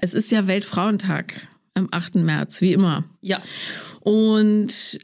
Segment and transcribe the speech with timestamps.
[0.00, 2.16] Es ist ja Weltfrauentag am 8.
[2.16, 3.04] März, wie immer.
[3.20, 3.40] Ja.
[4.00, 4.98] Und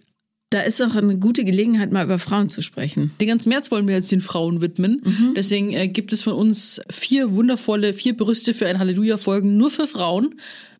[0.50, 3.10] da ist doch eine gute Gelegenheit, mal über Frauen zu sprechen.
[3.20, 5.34] Den ganzen März wollen wir jetzt den Frauen widmen.
[5.36, 9.86] Deswegen äh, gibt es von uns vier wundervolle, vier Brüste für ein Halleluja-Folgen nur für
[9.86, 10.36] Frauen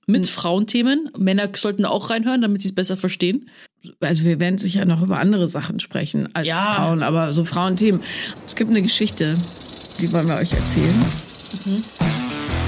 [0.07, 1.11] mit Frauenthemen.
[1.19, 3.51] Männer sollten auch reinhören, damit sie es besser verstehen.
[4.01, 6.75] Also wir werden sicher noch über andere Sachen sprechen als Ja.
[6.77, 8.01] Frauen, aber so Frauenthemen.
[8.46, 9.35] Es gibt eine Geschichte,
[10.01, 11.05] die wollen wir euch erzählen.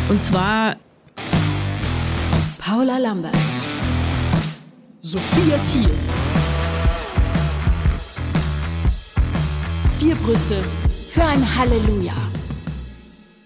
[0.09, 0.77] Und zwar
[2.69, 3.35] Paula Lambert.
[5.01, 5.89] Sophia Thiel.
[9.99, 10.63] Vier Brüste
[11.07, 12.13] für ein Halleluja.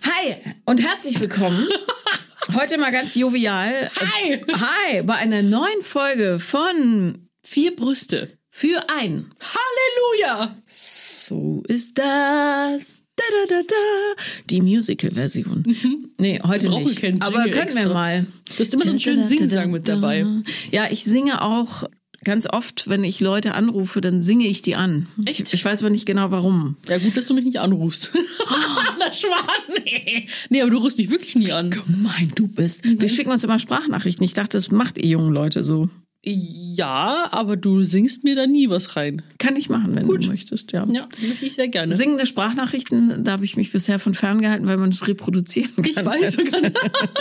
[0.03, 0.35] Hi
[0.65, 1.69] und herzlich willkommen.
[2.53, 3.93] Heute mal ganz jovial.
[3.95, 4.41] Hi.
[4.51, 8.37] Hi bei einer neuen Folge von Vier Brüste.
[8.49, 9.33] Für ein.
[9.41, 10.57] Halleluja!
[10.65, 13.02] So ist das.
[13.17, 14.23] Da, da, da, da.
[14.49, 15.77] Die Musical-Version.
[16.19, 17.05] Nee, heute Brauchen nicht.
[17.23, 17.93] Aber können wir extra.
[17.93, 18.27] mal.
[18.49, 20.27] Du hast immer so einen schönen Singsang mit dabei.
[20.71, 21.85] Ja, ich singe auch
[22.25, 25.09] ganz oft, wenn ich Leute anrufe, dann singe ich die an.
[25.27, 25.53] Echt?
[25.53, 26.77] Ich weiß aber nicht genau warum.
[26.89, 28.13] Ja, gut, dass du mich nicht anrufst.
[28.99, 30.29] Na, Schwan, nee.
[30.49, 31.71] Nee, aber du rufst mich wirklich nie an.
[31.71, 32.83] Gemein, du bist.
[32.85, 34.25] Wir schicken uns immer Sprachnachrichten.
[34.25, 35.89] Ich dachte, das macht ihr jungen Leute so.
[36.25, 39.23] Ja, aber du singst mir da nie was rein.
[39.39, 40.25] Kann ich machen, wenn Gut.
[40.25, 40.87] du möchtest, ja.
[40.89, 41.97] Ja, wirklich sehr gerne.
[41.97, 45.85] Singende Sprachnachrichten, da habe ich mich bisher von ferngehalten, weil man es reproduzieren kann.
[45.85, 46.71] ich weiß sogar.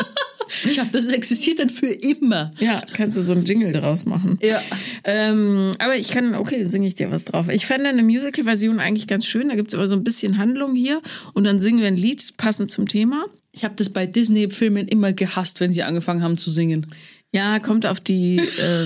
[0.66, 2.54] ich hab, das existiert dann für immer.
[2.60, 4.38] Ja, kannst du so einen Jingle draus machen.
[4.40, 4.62] Ja.
[5.04, 7.50] Ähm, aber ich kann, okay, singe ich dir was drauf.
[7.50, 9.50] Ich fände eine Musical-Version eigentlich ganz schön.
[9.50, 11.02] Da gibt's aber so ein bisschen Handlung hier
[11.34, 13.26] und dann singen wir ein Lied passend zum Thema.
[13.52, 16.86] Ich habe das bei Disney-Filmen immer gehasst, wenn sie angefangen haben zu singen.
[17.34, 18.86] Ja, kommt auf die, äh,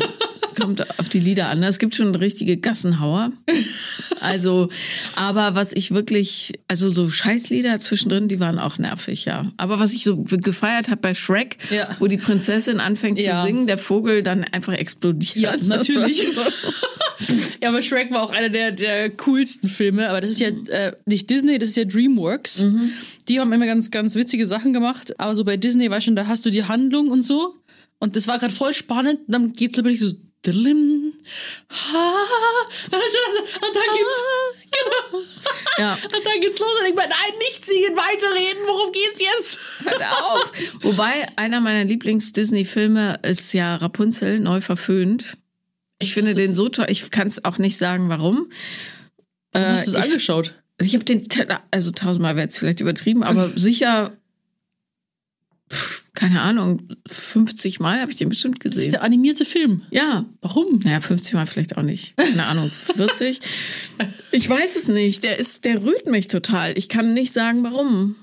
[0.60, 1.64] kommt auf die Lieder an.
[1.64, 3.32] Es gibt schon richtige Gassenhauer.
[4.22, 4.70] Also,
[5.16, 9.52] aber was ich wirklich, also so Scheißlieder zwischendrin, die waren auch nervig, ja.
[9.58, 11.90] Aber was ich so gefeiert habe bei Shrek, Ja.
[12.00, 13.42] wo die Prinzessin anfängt Ja.
[13.42, 15.36] zu singen, der Vogel dann einfach explodiert.
[15.36, 16.24] Ja, natürlich.
[16.24, 20.10] Das war so- Ja, aber Shrek war auch einer der, der coolsten Filme.
[20.10, 22.64] Aber das ist ja äh, nicht Disney, das ist ja DreamWorks.
[23.28, 25.20] Die haben immer ganz, ganz witzige Sachen gemacht.
[25.20, 27.56] Aber so bei Disney war schon, da hast du die Handlung und so.
[28.00, 29.22] Und das war gerade voll spannend.
[29.28, 30.12] Und dann geht's wirklich so.
[30.46, 31.14] diddlim,
[31.70, 32.14] ha,
[32.86, 34.22] Und dann geht's.
[34.72, 35.24] Genau.
[35.78, 35.94] Ja.
[35.94, 38.64] Und dann geht's los und ich meine, nein, nicht singen, weiterreden.
[38.68, 39.60] Worum geht's jetzt?
[39.80, 40.52] Hört auf.
[40.82, 45.38] Wobei einer meiner Lieblings-Disney-Filme ist ja Rapunzel, neu verföhnt.
[46.00, 46.88] Ich finde den so toll.
[46.90, 48.50] Ich kann es auch nicht sagen, warum.
[49.52, 50.54] Warum hast du es ich- angeschaut?
[50.78, 51.26] Also ich habe den,
[51.72, 54.12] also tausendmal wäre jetzt vielleicht übertrieben, aber sicher,
[56.16, 58.92] keine Ahnung, 50 Mal habe ich den bestimmt Das ist gesehen.
[58.92, 59.84] der animierte Film.
[59.92, 60.80] Ja, Warum?
[60.84, 62.16] naja, 50 Mal vielleicht auch nicht.
[62.18, 63.40] Keine Ahnung, 40.
[64.32, 65.24] Ich weiß es nicht.
[65.24, 66.78] Der ist, der rührt mich total.
[66.78, 68.16] Ich kann nicht sagen, warum.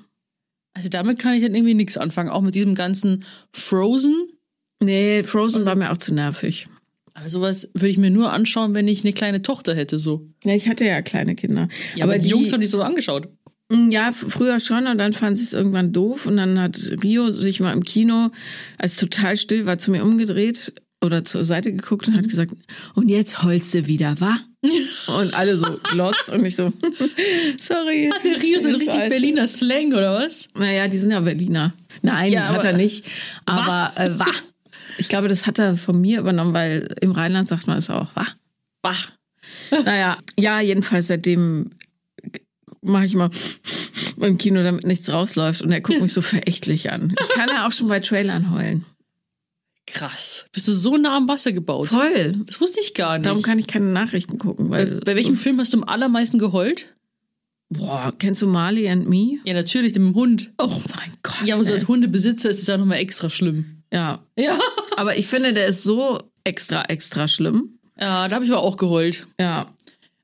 [0.75, 2.29] Also damit kann ich dann irgendwie nichts anfangen.
[2.29, 4.29] Auch mit diesem ganzen Frozen.
[4.83, 6.67] Nee, Frozen war mir auch zu nervig.
[7.15, 10.27] Aber sowas würde ich mir nur anschauen, wenn ich eine kleine Tochter hätte, so.
[10.45, 11.69] Ja, ich hatte ja kleine Kinder.
[11.95, 13.29] Ja, aber, die, Jungs haben die so angeschaut.
[13.73, 17.31] Mm, Ja, früher schon und dann fand sie es irgendwann doof und dann hat Rio
[17.31, 18.31] sich mal im Kino,
[18.79, 22.53] als total still war, zu mir umgedreht oder zur Seite geguckt und hat gesagt,
[22.95, 24.39] und jetzt holst du wieder, wa?
[25.19, 26.73] Und alle so glotz und ich so,
[27.59, 28.09] sorry.
[28.15, 29.09] Hat der Rio so einen Ich richtig.
[29.09, 30.49] Berliner Slang oder was?
[30.55, 31.75] Naja, die sind ja Berliner.
[32.03, 33.05] Nein, Ja, hat aber- er nicht.
[33.45, 34.27] Aber äh, wa?
[34.99, 38.15] Ich glaube, das hat er von mir übernommen, weil im Rheinland sagt man es auch,
[38.15, 38.25] wa?
[38.83, 38.95] Bah.
[39.85, 41.71] Naja, ja, jedenfalls seitdem
[42.83, 43.31] mache ich mal
[44.21, 47.15] im Kino, damit nichts rausläuft und er guckt mich so verächtlich an.
[47.21, 48.85] Ich kann ja auch schon bei Trailern heulen.
[49.87, 50.47] Krass.
[50.53, 51.89] Bist du so nah am Wasser gebaut?
[51.89, 52.37] Voll.
[52.47, 53.27] Das wusste ich gar nicht.
[53.27, 56.39] Darum kann ich keine Nachrichten gucken, bei, weil bei welchem Film hast du am allermeisten
[56.39, 56.87] geheult?
[57.75, 59.39] boah, kennst du Marley and Me?
[59.45, 60.53] Ja, natürlich, dem Hund.
[60.59, 61.47] Oh mein Gott.
[61.47, 63.83] Ja, aber so als Hundebesitzer ist es ja nochmal extra schlimm.
[63.91, 64.59] ja, Ja.
[64.99, 67.79] aber ich finde, der ist so extra extra schlimm.
[67.99, 69.27] Ja, da habe ich aber auch geheult.
[69.41, 69.73] Ja.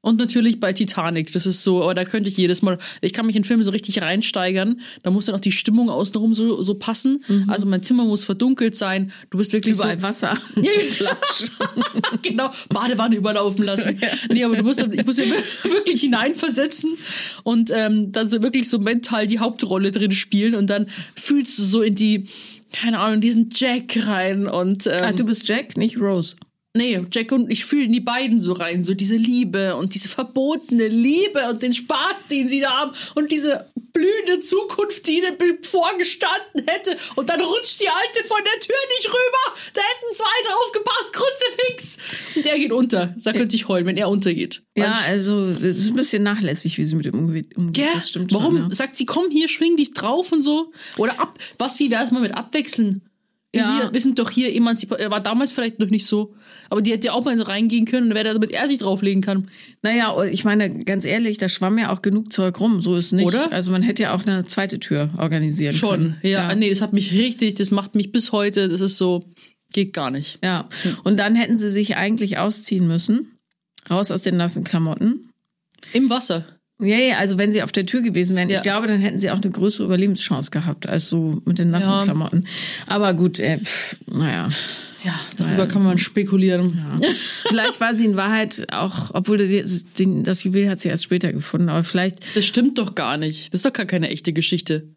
[0.09, 3.27] Und natürlich bei Titanic, das ist so, aber da könnte ich jedes Mal, ich kann
[3.27, 6.77] mich in Filme so richtig reinsteigern, da muss dann auch die Stimmung außenrum so, so
[6.77, 7.23] passen.
[7.47, 10.39] Also mein Zimmer muss verdunkelt sein, du bist wirklich Überall so, Wasser.
[12.23, 14.01] genau, Badewanne überlaufen lassen.
[14.33, 15.25] Nee, aber du musst ich muss ja
[15.65, 16.97] wirklich hineinversetzen
[17.43, 21.65] und ähm, dann so wirklich so mental die Hauptrolle drin spielen und dann fühlst du
[21.65, 22.25] so in die,
[22.73, 26.37] keine Ahnung, diesen Jack rein und ähm, Ah, du bist Jack, nicht Rose.
[26.77, 30.09] Nee, Jack und ich fühle in die beiden so rein, so diese Liebe und diese
[30.09, 35.37] verbotene Liebe und den Spaß, den sie da haben und diese blühende Zukunft, die ihnen
[35.63, 36.97] vorgestanden hätte.
[37.17, 39.59] Und dann rutscht die Alte von der Tür nicht rüber.
[39.75, 41.99] Da hätten zwei drauf gepasst, Kruzifix.
[42.37, 43.15] Und der geht unter.
[43.25, 44.63] Da könnte ich heulen, wenn er untergeht.
[44.77, 47.57] Ja, also es ist ein bisschen nachlässig, wie sie mit dem umgeht.
[47.57, 47.85] umgeht.
[47.85, 47.95] Gell?
[47.95, 48.75] Das stimmt Warum schon, ja.
[48.75, 50.73] sagt sie, komm hier, schwing dich drauf und so?
[50.97, 53.08] Oder ab, was, wie wäre es mal mit abwechseln?
[53.55, 53.81] Ja.
[53.83, 55.01] Wir, wir sind doch hier emanzipiert.
[55.01, 56.35] Er war damals vielleicht noch nicht so.
[56.69, 59.49] Aber die hätte ja auch mal reingehen können, wer damit er sich drauflegen kann.
[59.83, 63.27] Naja, ich meine, ganz ehrlich, da schwamm ja auch genug Zeug rum, so ist nicht.
[63.27, 63.51] Oder?
[63.53, 65.91] Also man hätte ja auch eine zweite Tür organisieren Schon.
[65.91, 66.17] können.
[66.23, 69.33] Ja, nee, das hat mich richtig, das macht mich bis heute, das ist so,
[69.73, 70.39] geht gar nicht.
[70.45, 70.69] Ja.
[71.05, 73.39] Und dann hätten sie sich eigentlich ausziehen müssen.
[73.89, 75.31] Raus aus den nassen Klamotten.
[75.95, 76.45] Im Wasser.
[76.81, 78.57] Ja, ja, also wenn sie auf der Tür gewesen wären, Ja.
[78.57, 81.91] ich glaube, dann hätten sie auch eine größere Überlebenschance gehabt, als so mit den nassen
[81.91, 82.03] Ja.
[82.05, 82.45] Klamotten.
[82.87, 84.49] Aber gut, äh, pff, naja.
[85.05, 86.81] Ja, darüber kann man spekulieren.
[87.49, 91.69] Vielleicht war sie in Wahrheit auch, obwohl das, das Juwel hat sie erst später gefunden,
[91.69, 93.53] aber vielleicht Das stimmt doch gar nicht.
[93.55, 94.89] Das ist doch gar keine echte Geschichte.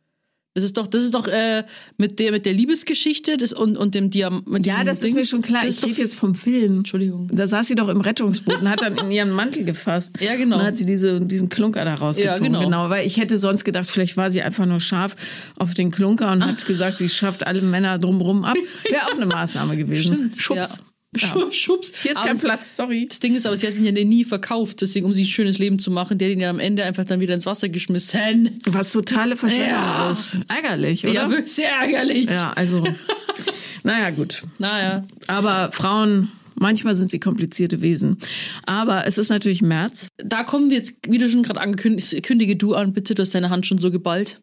[0.54, 1.64] Das ist doch, das ist doch äh,
[1.98, 4.50] mit der mit der Liebesgeschichte das und und dem Diamant.
[4.50, 5.16] Mit Ja, das ist Dings.
[5.16, 5.62] mir schon klar.
[5.66, 6.80] Das Ich ist rede jetzt vom Film.
[6.80, 7.30] Entschuldigung.
[7.32, 10.20] Da saß sie doch im Rettungsboot und hat dann in ihren Mantel gefasst.
[10.20, 10.58] Ja, genau.
[10.58, 12.54] Und dann hat sie diese, diesen Klunker da rausgezogen.
[12.54, 12.90] Ja, genau.
[12.90, 15.16] Weil ich hätte sonst gedacht, vielleicht war sie einfach nur scharf
[15.58, 18.58] auf den Klunker und hat gesagt, sie schafft alle Männer drumrum ab.
[18.90, 20.32] Wäre auch eine Maßnahme gewesen.
[20.38, 20.78] Schubs.
[20.80, 20.91] Ja.
[21.18, 21.94] Schu- Schubs.
[22.02, 23.06] Hier ist Aber kein Platz, sorry.
[23.10, 25.58] Das Ding ist aber, sie hat ihn ja nie verkauft, deswegen, um sich ein schönes
[25.60, 26.18] Leben zu machen.
[26.18, 28.60] Der hat ihn ja am Ende einfach dann wieder ins Wasser geschmissen.
[28.66, 30.10] Was totale Verschwendung Ja.
[30.12, 30.38] ist.
[30.48, 31.14] Ärgerlich, oder?
[31.14, 32.30] Ja, wirklich sehr ärgerlich.
[32.30, 32.88] ja, also.
[33.84, 34.44] naja, gut.
[34.58, 35.04] Naja.
[35.28, 38.18] Aber Frauen, manchmal sind sie komplizierte Wesen.
[38.66, 40.08] Aber es ist natürlich März.
[40.18, 43.36] Da kommen wir jetzt, wie du schon gerade angekündigt kündige du an, bitte, du hast
[43.36, 44.40] deine Hand schon so geballt.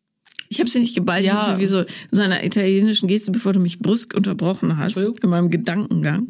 [0.49, 1.33] Ich habe sie nicht geballt, Ja.
[1.43, 4.97] ich habe sie wie so in seiner italienischen Geste, bevor du mich brüsk unterbrochen hast,
[4.99, 6.29] in meinem Gedankengang.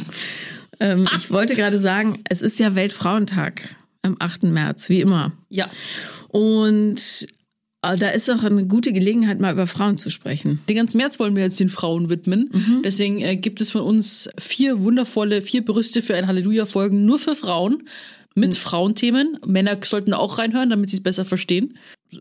[0.81, 4.44] Ähm, ich wollte gerade sagen, es ist ja Weltfrauentag am 8.
[4.44, 5.32] März, wie immer.
[5.49, 5.69] Ja.
[6.29, 7.26] Und
[7.82, 10.61] äh, da ist auch eine gute Gelegenheit, mal über Frauen zu sprechen.
[10.69, 12.82] Den ganzen März wollen wir jetzt den Frauen widmen.
[12.85, 17.35] Deswegen äh, gibt es von uns vier wundervolle, vier Brüste für ein Halleluja-Folgen nur für
[17.35, 17.85] Frauen
[18.38, 19.38] mit Frauenthemen.
[19.46, 21.79] Männer sollten auch reinhören, damit sie es besser verstehen.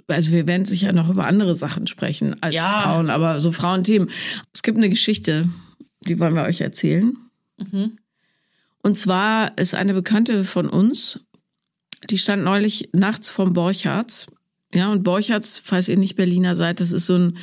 [0.07, 2.81] Also wir werden sicher noch über andere Sachen sprechen als Ja.
[2.81, 4.09] Frauen, aber so Frauenthemen.
[4.53, 5.47] Es gibt eine Geschichte,
[6.07, 7.15] die wollen wir euch erzählen.
[8.83, 11.21] Und zwar ist eine Bekannte von uns,
[12.09, 14.27] die stand neulich nachts vorm Borchards.
[14.73, 17.37] Ja, und Borchards, falls ihr nicht Berliner seid, das ist so ein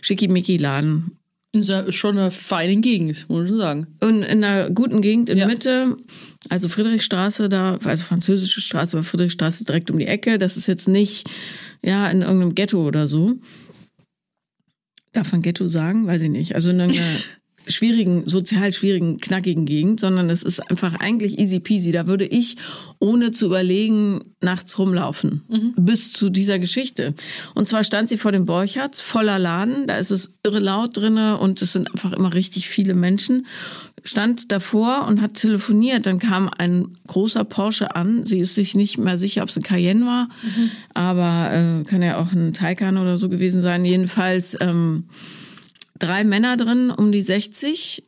[0.00, 1.18] Schickimicki-Laden.
[1.52, 3.86] In schon einer feinen Gegend, muss man schon sagen.
[4.00, 5.46] Und in einer guten Gegend in Ja.
[5.46, 5.96] Mitte,
[6.48, 10.38] also Friedrichstraße da, also französische Straße, aber Friedrichstraße direkt um die Ecke.
[10.38, 11.28] Das ist jetzt nicht,
[11.84, 13.40] ja, in irgendeinem Ghetto oder so.
[15.12, 16.06] Darf man Ghetto sagen?
[16.06, 16.54] Weiß ich nicht.
[16.54, 17.04] Also in irgendeiner
[17.70, 21.92] schwierigen, sozial schwierigen, knackigen Gegend, sondern es ist einfach eigentlich easy peasy.
[21.92, 22.56] Da würde ich,
[22.98, 25.42] ohne zu überlegen, nachts rumlaufen.
[25.76, 27.14] Bis zu dieser Geschichte.
[27.54, 29.86] Und zwar stand sie vor dem Borchards, voller Laden.
[29.86, 33.46] Da ist es irre laut drinne und es sind einfach immer richtig viele Menschen.
[34.02, 36.06] Stand davor und hat telefoniert.
[36.06, 38.24] Dann kam ein großer Porsche an.
[38.24, 40.28] Sie ist sich nicht mehr sicher, ob es ein Cayenne war,
[40.94, 43.84] aber äh, kann ja auch ein Taycan oder so gewesen sein.
[43.84, 45.04] Jedenfalls ähm,
[46.00, 48.02] drei Männer drin, um die 60.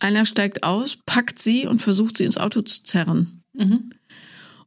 [0.00, 3.42] Einer steigt aus, packt sie und versucht sie ins Auto zu zerren.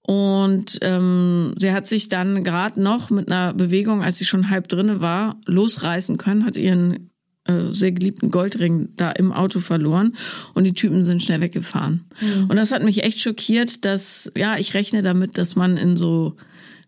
[0.02, 4.70] Und ähm, sie hat sich dann gerade noch mit einer Bewegung, als sie schon halb
[4.70, 7.10] drinne war, losreißen können, hat ihren
[7.44, 10.16] äh, sehr geliebten Goldring da im Auto verloren
[10.54, 12.06] und die Typen sind schnell weggefahren.
[12.48, 16.38] Und das hat mich echt schockiert, dass, ja, ich rechne damit, dass man in so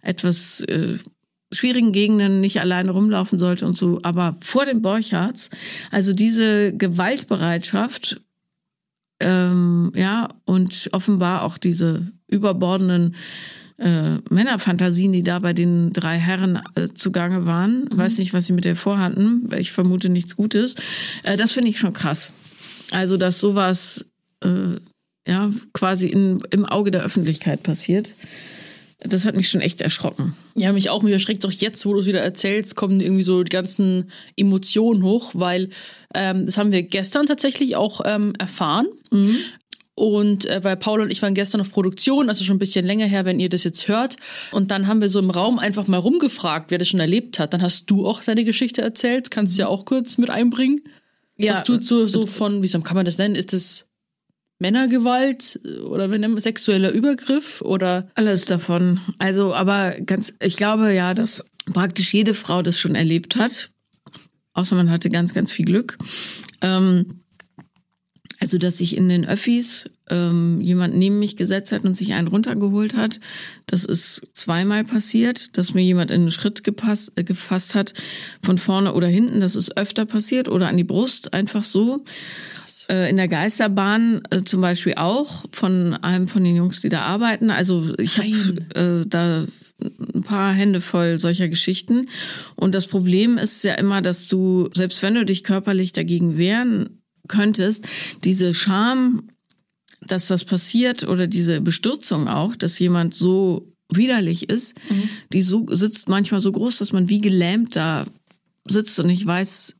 [0.01, 0.97] etwas äh,
[1.51, 5.49] schwierigen Gegenden nicht alleine rumlaufen sollte und so, aber vor dem Borchards,
[5.91, 8.21] also diese Gewaltbereitschaft,
[9.19, 13.15] ähm, ja, und offenbar auch diese überbordenden
[13.77, 17.87] äh, Männerfantasien, die da bei den drei Herren äh, zugange waren.
[17.91, 19.43] Weiß nicht, was sie mit der vorhatten.
[19.45, 20.75] weil Ich vermute nichts Gutes.
[21.23, 22.31] Äh, das finde ich schon krass.
[22.91, 24.05] Also, dass sowas
[24.43, 24.75] äh,
[25.27, 28.13] ja quasi in, im Auge der Öffentlichkeit passiert.
[29.01, 30.35] Das hat mich schon echt erschrocken.
[30.55, 31.03] Ja, mich auch.
[31.03, 35.03] Mich erschreckt auch jetzt, wo du es wieder erzählst, kommen irgendwie so die ganzen Emotionen
[35.03, 35.69] hoch, weil
[36.13, 38.87] ähm, das haben wir gestern tatsächlich auch ähm, erfahren.
[39.95, 43.05] Und äh, weil Paul und ich waren gestern auf Produktion, also schon ein bisschen länger
[43.05, 44.15] her, wenn ihr das jetzt hört.
[44.51, 47.53] Und dann haben wir so im Raum einfach mal rumgefragt, wer das schon erlebt hat.
[47.53, 49.29] Dann hast du auch deine Geschichte erzählt.
[49.29, 50.81] Kannst du ja auch kurz mit einbringen.
[51.37, 53.35] Ja, Was du so, so von, wie kann man das nennen?
[53.35, 53.88] Ist das
[54.59, 58.99] Männergewalt oder wie nennt man sexueller Übergriff oder Alles davon.
[59.17, 63.71] Also, aber ganz, ich glaube ja, dass praktisch jede Frau das schon erlebt hat.
[64.53, 65.97] Außer man hatte ganz, ganz viel Glück.
[66.61, 67.21] Ähm,
[68.41, 72.27] also, dass sich in den Öffis ähm, jemand neben mich gesetzt hat und sich einen
[72.27, 73.19] runtergeholt hat.
[73.65, 77.93] Das ist zweimal passiert, dass mir jemand in den Schritt gepasst, äh, gefasst hat,
[78.41, 79.41] von vorne oder hinten.
[79.41, 82.03] Das ist öfter passiert oder an die Brust, einfach so.
[82.89, 87.01] Äh, in der Geisterbahn äh, zum Beispiel auch von einem von den Jungs, die da
[87.01, 87.51] arbeiten.
[87.51, 89.45] Also ich habe äh, da
[89.79, 92.09] ein paar Hände voll solcher Geschichten.
[92.55, 97.01] Und das Problem ist ja immer, dass du, selbst wenn du dich körperlich dagegen wehren
[97.27, 97.87] könntest,
[98.23, 99.29] diese Scham,
[100.01, 105.09] dass das passiert oder diese Bestürzung auch, dass jemand so widerlich ist, mhm.
[105.31, 108.05] die so sitzt manchmal so groß, dass man wie gelähmt da
[108.67, 109.75] sitzt und nicht weiß,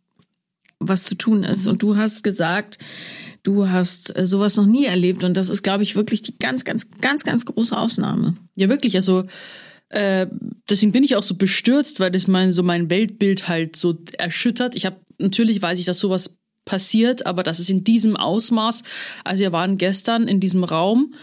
[0.80, 1.68] was zu tun ist.
[1.68, 2.80] Und du hast gesagt,
[3.44, 6.64] du hast äh, sowas noch nie erlebt und das ist, glaube ich, wirklich die ganz,
[6.66, 8.38] ganz, ganz, ganz große Ausnahme.
[8.56, 8.96] Ja, wirklich.
[8.96, 9.26] Also
[9.90, 10.28] äh,
[10.70, 14.76] deswegen bin ich auch so bestürzt, weil das mein so mein Weltbild halt so erschüttert.
[14.76, 18.84] Ich habe natürlich weiß ich, dass sowas passiert, aber das ist in diesem Ausmaß.
[19.24, 21.14] Also wir waren gestern in diesem Raum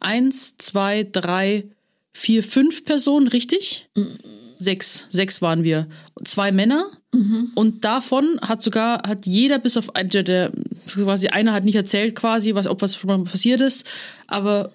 [0.00, 1.68] eins, zwei, drei,
[2.12, 3.88] vier, fünf Personen, richtig?
[3.94, 4.18] Mhm.
[4.58, 5.86] Sechs, sechs waren wir.
[6.24, 6.90] Zwei Männer.
[7.12, 7.52] Mhm.
[7.54, 10.50] Und davon hat sogar, hat jeder bis auf eine, der,
[10.86, 13.86] quasi einer hat nicht erzählt quasi, was, ob was schon mal passiert ist,
[14.26, 14.72] aber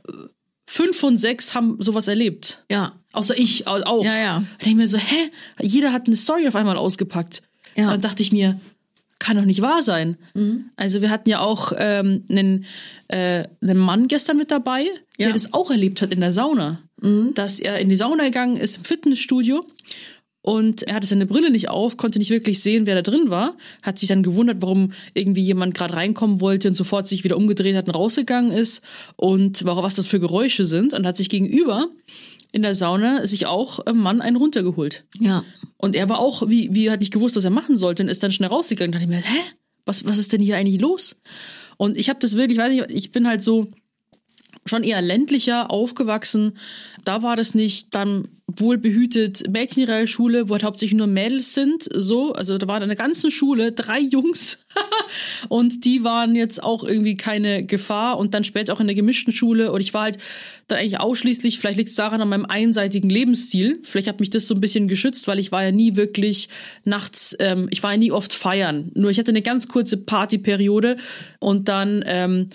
[0.68, 2.64] fünf von sechs haben sowas erlebt.
[2.70, 2.94] Ja.
[3.14, 4.06] Außer ich auch.
[4.06, 4.40] Ja, ja.
[4.40, 5.32] Da denke ich mir so, hä?
[5.60, 7.42] Jeder hat eine Story auf einmal ausgepackt.
[7.76, 7.92] Ja.
[7.92, 8.60] Dann dachte ich mir,
[9.22, 10.18] kann doch nicht wahr sein.
[10.34, 10.72] Mhm.
[10.76, 12.66] Also wir hatten ja auch ähm, einen,
[13.08, 14.86] äh, einen Mann gestern mit dabei,
[15.20, 15.34] der ja.
[15.34, 16.82] das auch erlebt hat in der Sauna.
[17.02, 17.34] Mhm.
[17.36, 19.64] Dass er in die Sauna gegangen ist im Fitnessstudio
[20.42, 23.56] und er hatte seine Brille nicht auf, konnte nicht wirklich sehen, wer da drin war,
[23.84, 27.76] hat sich dann gewundert, warum irgendwie jemand gerade reinkommen wollte und sofort sich wieder umgedreht
[27.76, 28.82] hat und rausgegangen ist
[29.18, 31.90] und was das für Geräusche sind und hat sich gegenüber
[32.52, 35.06] in der Sauna sich auch ein Mann einen runtergeholt.
[35.20, 35.44] Ja.
[35.78, 38.24] Und er war auch, wie, wie hat nicht gewusst, was er machen sollte und ist
[38.24, 38.92] dann schnell rausgegangen.
[38.92, 39.42] Da dachte ich mir, hä?
[39.86, 41.22] Was, was ist denn hier eigentlich los?
[41.78, 43.68] Und ich habe das wirklich, weiß nicht, ich bin halt so
[44.66, 46.58] schon eher ländlicher aufgewachsen.
[47.04, 48.28] Da war das nicht dann
[48.60, 52.34] wohlbehütet Mädchenrealschule, wo halt hauptsächlich nur Mädels sind, so.
[52.34, 54.60] Also da waren in der ganzen Schule drei Jungs.
[55.50, 58.18] Und die waren jetzt auch irgendwie keine Gefahr.
[58.18, 59.72] Und dann später auch in der gemischten Schule.
[59.72, 60.18] Und ich war halt
[60.68, 64.48] dann eigentlich ausschließlich, vielleicht liegt es daran an meinem einseitigen Lebensstil, vielleicht hat mich das
[64.48, 66.48] so ein bisschen geschützt, weil ich war ja nie wirklich
[66.86, 70.96] nachts, ähm, ich war ja nie oft feiern, nur ich hatte eine ganz kurze Partyperiode.
[71.40, 72.50] Und dann ähm,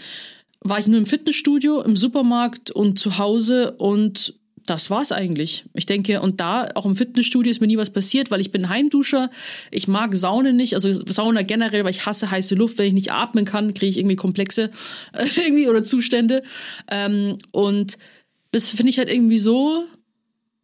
[0.68, 4.34] war ich nur im Fitnessstudio, im Supermarkt und zu Hause und
[4.66, 5.64] das war's eigentlich.
[5.74, 8.68] Ich denke, und da, auch im Fitnessstudio ist mir nie was passiert, weil ich bin
[8.68, 9.30] Heimduscher.
[9.70, 12.78] Ich mag Saunen nicht, also Sauna generell, weil ich hasse heiße Luft.
[12.78, 14.70] Wenn ich nicht atmen kann, kriege ich irgendwie Komplexe
[15.36, 16.42] irgendwie oder Zustände.
[16.90, 17.96] Ähm, und
[18.50, 19.84] das finde ich halt irgendwie so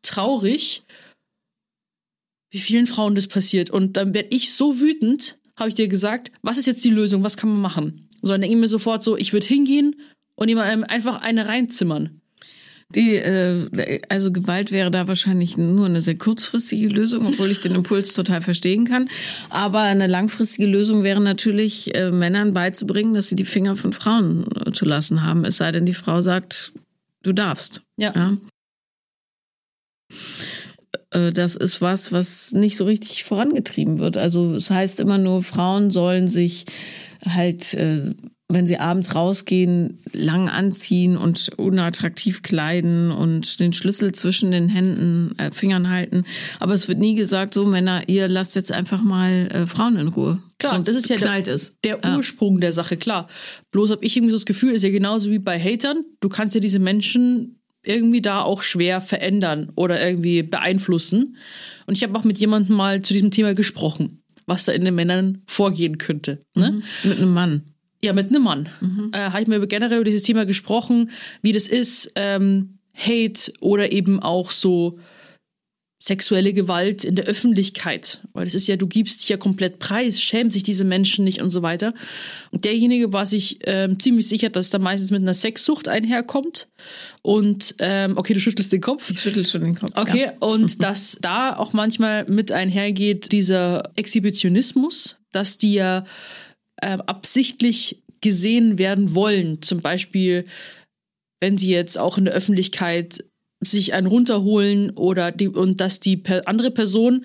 [0.03, 0.83] traurig,
[2.51, 3.71] wie vielen Frauen das passiert.
[3.71, 7.23] Und dann werde ich so wütend, habe ich dir gesagt, was ist jetzt die Lösung,
[7.23, 8.02] was kann man machen?
[8.23, 9.97] So, dann denke ich mir sofort so, ich würde hingehen
[10.35, 12.23] und ihm einfach eine reinzimmern.
[12.95, 17.75] Die, äh, also Gewalt wäre da wahrscheinlich nur eine sehr kurzfristige Lösung, obwohl ich den
[17.75, 19.09] Impuls total verstehen kann.
[19.51, 24.45] Aber eine langfristige Lösung wäre natürlich, äh, Männern beizubringen, dass sie die Finger von Frauen
[24.67, 25.45] äh, zu lassen haben.
[25.45, 26.73] Es sei denn, die Frau sagt,
[27.23, 27.83] du darfst.
[27.97, 28.13] Ja.
[28.15, 28.37] ja?
[31.11, 34.17] Äh, das ist was, was nicht so richtig vorangetrieben wird.
[34.17, 36.67] Also es heißt immer nur, Frauen sollen sich
[37.25, 38.15] halt äh,
[38.55, 45.39] wenn sie abends rausgehen, lang anziehen und unattraktiv kleiden und den Schlüssel zwischen den Händen,
[45.39, 46.25] äh, Fingern halten.
[46.59, 50.09] Aber es wird nie gesagt, so Männer, ihr lasst jetzt einfach mal äh, Frauen in
[50.09, 50.43] Ruhe.
[50.59, 51.79] Klar, das ist ja knallt der, es.
[51.83, 52.17] der ja.
[52.17, 53.29] Ursprung der Sache, klar.
[53.71, 56.05] Bloß habe ich irgendwie so das Gefühl, ist ja genauso wie bei Hatern.
[56.21, 61.37] Du kannst ja diese Menschen irgendwie da auch schwer verändern oder irgendwie beeinflussen.
[61.87, 64.95] Und ich habe auch mit jemandem mal zu diesem Thema gesprochen, was da in den
[64.95, 66.45] Männern vorgehen könnte.
[66.55, 66.71] Ne?
[66.73, 67.09] Mhm.
[67.09, 67.63] Mit einem Mann.
[68.03, 68.69] Ja, mit einem Mann.
[68.81, 69.11] Mhm.
[69.13, 73.93] Äh, habe ich mir generell über dieses Thema gesprochen, wie das ist, ähm, Hate oder
[73.93, 74.99] eben auch so
[76.03, 78.19] sexuelle Gewalt in der Öffentlichkeit.
[78.33, 81.41] Weil das ist ja, du gibst dich ja komplett preis, schämt sich diese Menschen nicht
[81.41, 81.95] und so weiter.
[82.51, 86.67] Und derjenige war sich ähm, ziemlich sicher, dass da meistens mit einer Sexsucht einherkommt.
[87.23, 89.11] Und ähm, okay, du schüttelst den Kopf.
[89.11, 89.93] Ich schüttel schon den Kopf.
[89.95, 90.33] Okay, ja.
[90.41, 96.05] und dass da auch manchmal mit einhergeht dieser Exhibitionismus, dass die ja
[96.79, 99.63] äh, absichtlich gesehen werden wollen.
[99.63, 100.47] Zum Beispiel,
[101.39, 103.25] wenn sie jetzt auch in der Öffentlichkeit
[103.63, 107.25] sich einen runterholen oder die, und dass die andere Person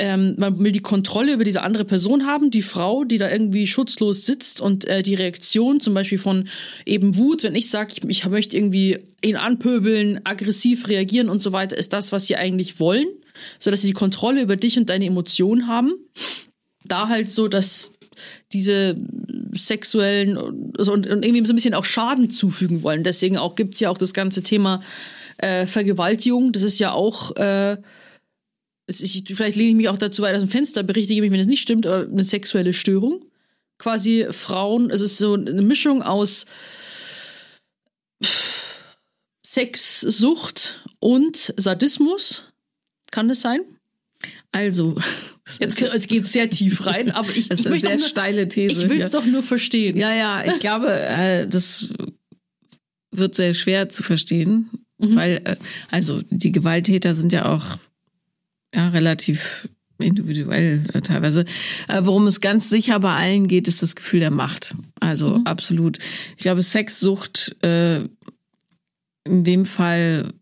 [0.00, 3.66] ähm, man will die Kontrolle über diese andere Person haben, die Frau, die da irgendwie
[3.66, 6.48] schutzlos sitzt und äh, die Reaktion zum Beispiel von
[6.84, 11.52] eben Wut, wenn ich sage, ich, ich möchte irgendwie ihn anpöbeln, aggressiv reagieren und so
[11.52, 13.06] weiter, ist das, was sie eigentlich wollen,
[13.60, 15.92] so dass sie die Kontrolle über dich und deine Emotionen haben.
[16.84, 17.96] Da halt so, dass
[18.52, 18.96] diese
[19.52, 23.04] sexuellen und, und, irgendwie so ein bisschen auch Schaden zufügen wollen.
[23.04, 24.82] Deswegen auch gibt's ja auch das ganze Thema
[25.38, 26.52] äh, Vergewaltigung.
[26.52, 27.78] Das ist ja auch, äh,
[28.86, 31.46] ich, vielleicht lehne ich mich auch dazu weit aus dem Fenster, berichtige mich, wenn das
[31.46, 33.24] nicht stimmt, aber eine sexuelle Störung.
[33.78, 36.46] Quasi Frauen, es ist so eine Mischung aus
[39.44, 42.52] Sexsucht und Sadismus.
[43.10, 43.60] Kann das sein?
[44.52, 44.96] Also,
[45.60, 48.08] Jetzt, jetzt geht es sehr tief rein, aber ich, Das ich ist eine sehr nur,
[48.08, 48.82] steile These.
[48.82, 49.20] Ich will es ja.
[49.20, 49.96] doch nur verstehen.
[49.96, 51.90] Ja, ja, ich glaube, äh, das
[53.10, 55.56] wird sehr schwer zu verstehen, weil äh,
[55.90, 57.78] also die Gewalttäter sind ja auch
[58.74, 61.44] ja, relativ individuell äh, teilweise.
[61.88, 64.74] Äh, worum es ganz sicher bei allen geht, ist das Gefühl der Macht.
[65.00, 65.98] Also absolut.
[66.36, 68.04] Ich glaube, Sexsucht äh,
[69.24, 70.32] in dem Fall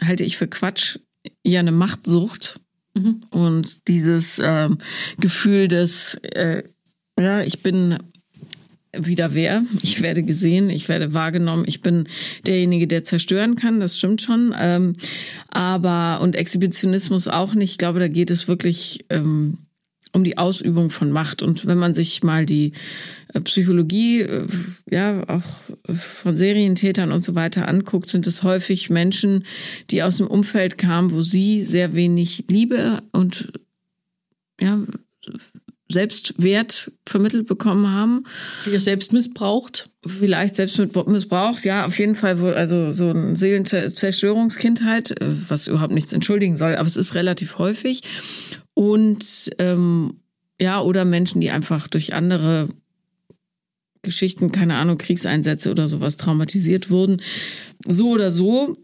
[0.00, 0.98] halte ich für Quatsch,
[1.44, 2.60] ja eine Machtsucht.
[3.30, 4.78] Und dieses ähm,
[5.18, 6.62] Gefühl des, äh,
[7.18, 7.98] ja, ich bin
[8.96, 12.06] wieder wer, ich werde gesehen, ich werde wahrgenommen, ich bin
[12.46, 14.54] derjenige, der zerstören kann, das stimmt schon.
[14.58, 14.92] Ähm,
[15.48, 19.58] aber, und Exhibitionismus auch nicht, ich glaube, da geht es wirklich ähm,
[20.12, 21.42] um die Ausübung von Macht.
[21.42, 22.72] Und wenn man sich mal die
[23.32, 24.46] äh, Psychologie, äh,
[24.90, 25.42] ja, auch
[25.88, 29.44] äh, von Serientätern und so weiter anguckt, sind es häufig Menschen,
[29.90, 33.52] die aus dem Umfeld kamen, wo sie sehr wenig Liebe und
[34.60, 34.78] ja,
[35.92, 38.24] Selbstwert vermittelt bekommen haben
[38.70, 39.90] Ihr selbst missbraucht.
[40.06, 45.92] vielleicht selbst missbraucht, ja, auf jeden Fall wohl, also so eine Seelenzerstörungskindheit, äh, was überhaupt
[45.92, 48.02] nichts entschuldigen soll, aber es ist relativ häufig.
[48.74, 50.14] Und ähm,
[50.60, 52.68] ja, oder Menschen, die einfach durch andere
[54.02, 57.22] Geschichten, keine Ahnung, Kriegseinsätze oder sowas traumatisiert wurden.
[57.86, 58.76] So oder so.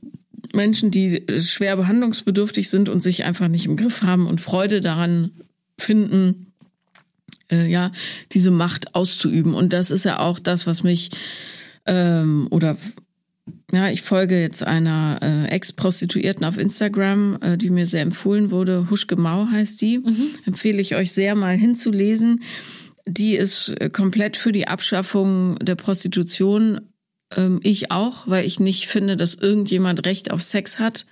[0.54, 5.32] Menschen, die schwer behandlungsbedürftig sind und sich einfach nicht im Griff haben und Freude daran
[5.76, 6.47] finden,
[7.50, 7.92] äh, ja,
[8.32, 9.54] diese Macht auszuüben.
[9.54, 11.10] Und das ist ja auch das, was mich
[11.86, 12.76] ähm, oder
[13.72, 18.90] ja, ich folge jetzt einer äh, Ex-Prostituierten auf Instagram, äh, die mir sehr empfohlen wurde.
[18.90, 20.00] Huschke Mau heißt die.
[20.46, 22.42] Empfehle ich euch sehr mal hinzulesen.
[23.06, 26.80] Die ist äh, komplett für die Abschaffung der Prostitution.
[27.34, 31.06] Ähm, ich auch, weil ich nicht finde, dass irgendjemand Recht auf Sex hat.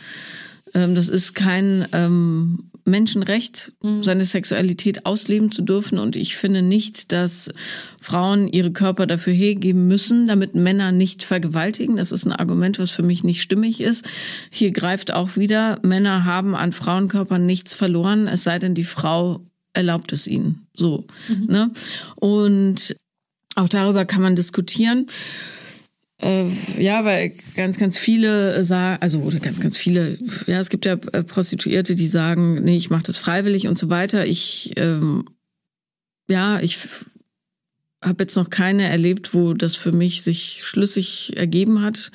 [0.74, 5.98] Ähm, das ist kein ähm, Menschenrecht, seine Sexualität ausleben zu dürfen.
[5.98, 7.52] Und ich finde nicht, dass
[8.00, 11.96] Frauen ihre Körper dafür hergeben müssen, damit Männer nicht vergewaltigen.
[11.96, 14.08] Das ist ein Argument, was für mich nicht stimmig ist.
[14.50, 19.44] Hier greift auch wieder, Männer haben an Frauenkörpern nichts verloren, es sei denn, die Frau
[19.72, 20.66] erlaubt es ihnen.
[20.74, 21.04] So.
[21.28, 21.72] Ne?
[22.14, 22.96] Und
[23.56, 25.06] auch darüber kann man diskutieren.
[26.18, 26.48] Äh,
[26.78, 30.94] ja, weil ganz, ganz viele sagen, also oder ganz, ganz viele, ja, es gibt ja
[31.12, 34.26] äh, Prostituierte, die sagen, nee, ich mache das freiwillig und so weiter.
[34.26, 35.24] Ich, ähm,
[36.28, 36.78] ja, ich
[38.02, 42.10] habe jetzt noch keine erlebt, wo das für mich sich schlüssig ergeben hat,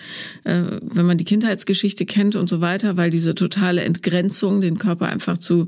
[0.45, 5.07] äh, wenn man die Kindheitsgeschichte kennt und so weiter, weil diese totale Entgrenzung, den Körper
[5.07, 5.67] einfach zu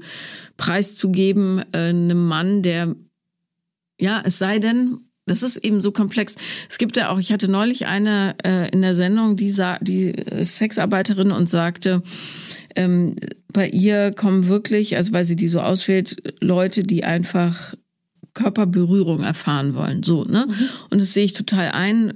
[0.58, 2.96] preiszugeben, äh, einem Mann, der
[4.00, 6.36] ja, es sei denn, das ist eben so komplex.
[6.70, 10.14] Es gibt ja auch, ich hatte neulich eine äh, in der Sendung, die, sa die
[10.42, 12.04] Sexarbeiterin und sagte,
[12.76, 13.16] ähm,
[13.52, 17.76] bei ihr kommen wirklich, also weil sie die so auswählt, Leute, die einfach
[18.34, 20.04] Körperberührung erfahren wollen.
[20.04, 20.48] So, ne?
[20.90, 22.14] Und das sehe ich total ein,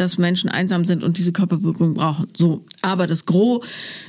[0.00, 2.28] dass Menschen einsam sind und diese Körperberührung brauchen.
[2.34, 2.64] So.
[2.80, 3.64] Aber das Gros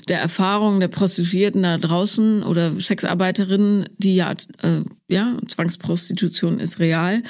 [0.07, 7.23] der Erfahrungen der Prostituierten da draußen oder Sexarbeiterinnen, die ja, äh, ja, Zwangsprostitution ist real,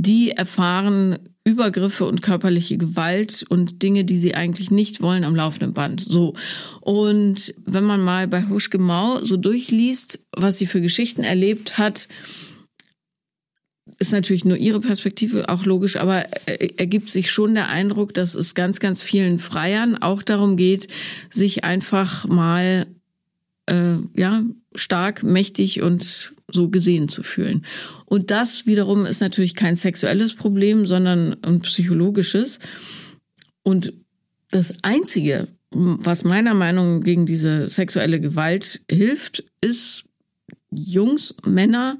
[0.00, 5.72] die erfahren Übergriffe und körperliche Gewalt und Dinge, die sie eigentlich nicht wollen am laufenden
[5.72, 6.00] Band.
[6.00, 6.34] So.
[6.80, 12.08] Und wenn man mal bei Huschke Mau so durchliest, was sie für Geschichten erlebt hat,
[13.98, 18.54] ist natürlich nur ihre Perspektive, auch logisch, aber ergibt sich schon der Eindruck, dass es
[18.54, 20.88] ganz, ganz vielen Freiern auch darum geht,
[21.30, 22.86] sich einfach mal
[23.66, 27.64] äh, ja stark, mächtig und so gesehen zu fühlen.
[28.06, 32.60] Und das wiederum ist natürlich kein sexuelles Problem, sondern ein psychologisches.
[33.62, 33.92] Und
[34.50, 40.04] das Einzige, was meiner Meinung nach gegen diese sexuelle Gewalt hilft, ist
[40.70, 41.98] Jungs, Männer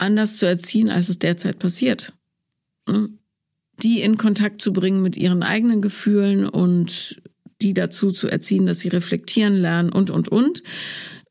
[0.00, 2.12] anders zu erziehen, als es derzeit passiert.
[2.88, 3.10] Ne?
[3.82, 7.22] Die in Kontakt zu bringen mit ihren eigenen Gefühlen und
[7.62, 10.62] die dazu zu erziehen, dass sie reflektieren lernen und, und, und.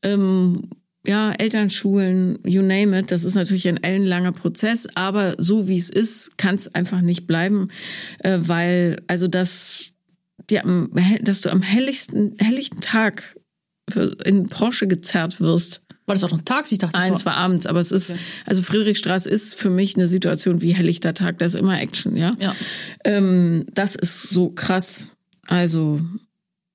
[0.02, 0.70] Ähm,
[1.06, 5.88] ja, Elternschulen, you name it, das ist natürlich ein ellenlanger Prozess, aber so wie es
[5.88, 7.68] ist, kann es einfach nicht bleiben,
[8.18, 9.92] äh, weil also das,
[10.50, 10.60] die
[11.22, 13.36] dass du am helligsten, helllichten Tag
[14.24, 16.72] in Porsche gezerrt wirst, War das auch noch tags?
[16.72, 20.08] Ich dachte, Nein, es war abends, aber es ist, also Friedrichstraße ist für mich eine
[20.08, 22.36] Situation wie helllichter Tag, da ist immer Action, ja.
[22.40, 22.52] Ja.
[23.04, 25.06] Ähm, das ist so krass.
[25.46, 26.00] Also,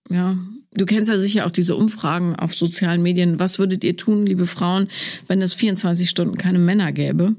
[0.10, 0.38] ja.
[0.74, 3.38] Du kennst ja sicher auch diese Umfragen auf sozialen Medien.
[3.38, 4.88] Was würdet ihr tun, liebe Frauen,
[5.28, 7.36] wenn es 24 Stunden keine Männer gäbe?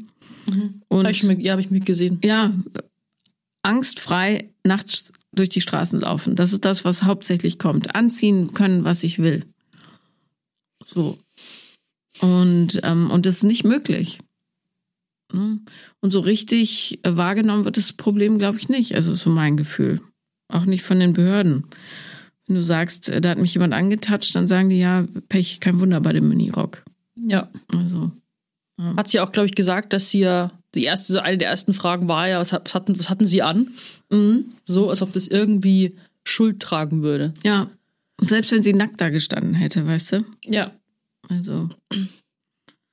[0.88, 2.18] Und Hab ich mir, ja, habe ich mitgesehen.
[2.22, 2.52] ja,
[3.62, 6.37] angstfrei nachts durch die Straßen laufen.
[6.37, 7.94] Das ist das, was hauptsächlich kommt.
[7.94, 9.46] Anziehen können, was ich will.
[10.85, 11.16] So.
[12.20, 14.18] Und, ähm, und das ist nicht möglich.
[15.33, 15.61] Ne?
[16.00, 18.94] Und so richtig wahrgenommen wird das Problem, glaube ich, nicht.
[18.94, 20.00] Also so mein Gefühl.
[20.48, 21.64] Auch nicht von den Behörden.
[22.46, 25.81] Wenn du sagst, äh, da hat mich jemand angetatscht, dann sagen die ja, Pech, kein
[25.81, 26.83] Wunder bei dem Minirock.
[27.16, 27.48] Ja.
[27.72, 28.12] Also.
[28.79, 31.72] Hat sie auch, glaube ich, gesagt, dass sie ja, die erste, so eine der ersten
[31.72, 33.68] Fragen war ja, was, was, hatten, was hatten sie an?
[34.11, 34.52] Mhm.
[34.64, 37.33] So, als ob das irgendwie Schuld tragen würde.
[37.42, 37.70] Ja.
[38.20, 40.24] Und selbst wenn sie nackt da gestanden hätte, weißt du?
[40.44, 40.72] Ja.
[41.29, 41.69] Also.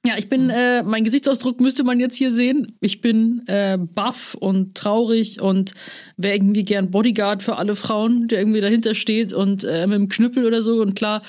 [0.06, 2.76] Ja, ich bin, äh, mein Gesichtsausdruck müsste man jetzt hier sehen.
[2.82, 5.74] Ich bin äh, baff und traurig und
[6.18, 10.10] wäre irgendwie gern Bodyguard für alle Frauen, der irgendwie dahinter steht und äh, mit dem
[10.10, 10.82] Knüppel oder so.
[10.82, 11.22] Und klar,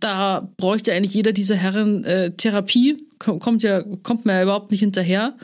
[0.00, 3.06] da bräuchte eigentlich jeder dieser Herren äh, Therapie.
[3.18, 5.36] Kommt ja, kommt mir ja überhaupt nicht hinterher.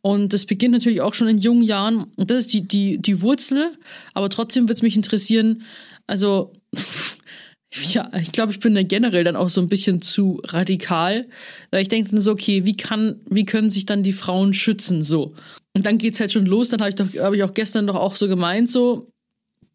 [0.00, 2.12] Und das beginnt natürlich auch schon in jungen Jahren.
[2.14, 3.76] Und das ist die, die, die Wurzel.
[4.14, 5.62] Aber trotzdem würde es mich interessieren,
[6.06, 6.52] also
[7.92, 11.26] ja, ich glaube, ich bin dann generell dann auch so ein bisschen zu radikal.
[11.70, 15.02] Weil ich denke dann so, okay, wie kann, wie können sich dann die Frauen schützen?
[15.02, 15.34] So.
[15.74, 16.70] Und dann geht's halt schon los.
[16.70, 19.12] Dann habe ich doch, habe ich auch gestern doch auch so gemeint, so,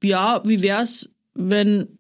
[0.04, 2.00] ja, wie wär's, wenn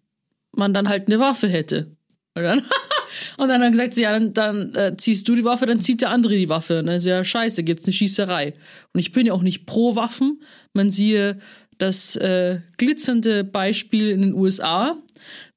[0.55, 1.95] man dann halt eine Waffe hätte?
[2.35, 2.59] Und dann,
[3.37, 6.09] und dann hat gesagt, ja, dann, dann äh, ziehst du die Waffe, dann zieht der
[6.09, 6.79] andere die Waffe.
[6.79, 8.53] Und dann ist ja scheiße, gibt's eine Schießerei.
[8.93, 10.41] Und ich bin ja auch nicht pro Waffen.
[10.73, 11.39] Man siehe
[11.77, 14.97] das äh, glitzernde Beispiel in den USA.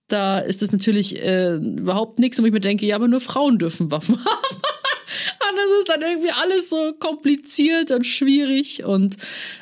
[0.09, 3.59] Da ist das natürlich äh, überhaupt nichts, wo ich mir denke, ja, aber nur Frauen
[3.59, 4.57] dürfen Waffen haben.
[5.49, 9.17] Und das ist dann irgendwie alles so kompliziert und schwierig und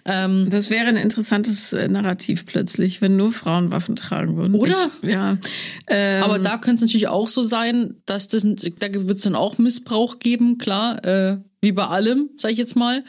[0.05, 4.55] ähm, Das wäre ein interessantes äh, Narrativ plötzlich, wenn nur Frauen Waffen tragen würden.
[4.55, 4.91] Oder?
[5.03, 5.39] Ich, ja.
[5.87, 9.35] Ähm, aber da könnte es natürlich auch so sein, dass das, da wird es dann
[9.35, 13.03] auch Missbrauch geben, klar, äh, wie bei allem, sag ich jetzt mal.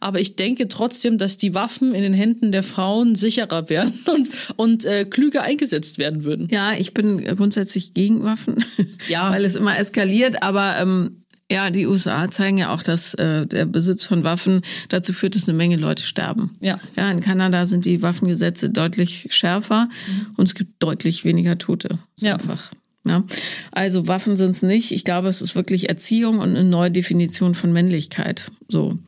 [0.00, 4.28] Aber ich denke trotzdem, dass die Waffen in den Händen der Frauen sicherer werden und,
[4.56, 6.48] und äh, klüger eingesetzt werden würden.
[6.50, 8.64] Ja, ich bin grundsätzlich gegen Waffen,
[9.08, 9.30] Ja.
[9.30, 13.64] weil es immer eskaliert, aber ähm, ja, die USA zeigen ja auch, dass äh, der
[13.64, 16.56] Besitz von Waffen dazu führt, dass eine Menge Leute sterben.
[16.60, 16.78] Ja.
[16.94, 19.88] Ja, in Kanada sind die Waffengesetze deutlich schärfer
[20.36, 21.98] und es gibt deutlich weniger Tote.
[22.16, 22.34] Ist Ja.
[22.34, 22.70] Einfach.
[23.06, 23.24] Ja.
[23.70, 24.92] Also Waffen sind es nicht.
[24.92, 28.50] Ich glaube, es ist wirklich Erziehung und eine neue Definition von Männlichkeit.
[28.68, 28.98] So.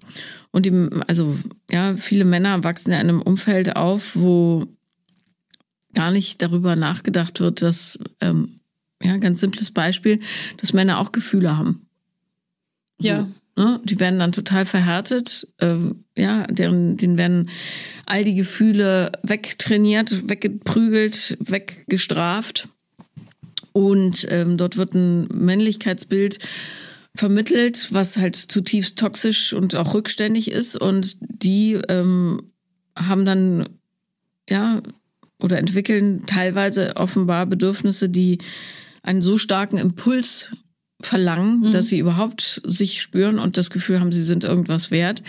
[0.53, 1.37] Und die, also,
[1.71, 4.67] ja, viele Männer wachsen ja in einem Umfeld auf, wo
[5.95, 8.61] gar nicht darüber nachgedacht wird, dass, ähm,
[9.03, 10.21] ja, ganz simples Beispiel,
[10.59, 11.87] dass Männer auch Gefühle haben.
[12.99, 13.29] So, Ja.
[13.57, 13.81] Ne?
[13.85, 17.51] Die werden dann total verhärtet, ähm, ja, deren, denen werden
[18.07, 22.69] all die Gefühle wegtrainiert, weggeprügelt, weggestraft.
[23.73, 26.39] Und ähm, dort wird ein Männlichkeitsbild
[27.15, 30.77] vermittelt, was halt zutiefst toxisch und auch rückständig ist.
[30.77, 32.53] Und die ähm,
[32.97, 33.69] haben dann,
[34.49, 34.83] ja,
[35.43, 38.39] oder entwickeln teilweise offenbar Bedürfnisse, die
[39.03, 40.51] einen so starken Impuls
[41.01, 45.23] verlangen, dass sie überhaupt sich spüren und das Gefühl haben, sie sind irgendwas wert,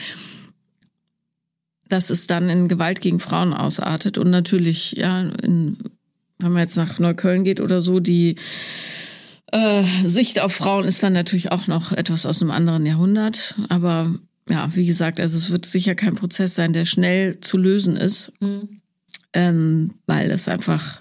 [1.87, 4.17] dass es dann in Gewalt gegen Frauen ausartet.
[4.17, 5.77] Und natürlich, ja, in,
[6.43, 8.35] wenn man jetzt nach Neukölln geht oder so, die
[9.51, 13.55] äh, Sicht auf Frauen ist dann natürlich auch noch etwas aus einem anderen Jahrhundert.
[13.69, 14.13] Aber
[14.49, 18.33] ja, wie gesagt, also es wird sicher kein Prozess sein, der schnell zu lösen ist,
[19.33, 20.99] ähm, weil es einfach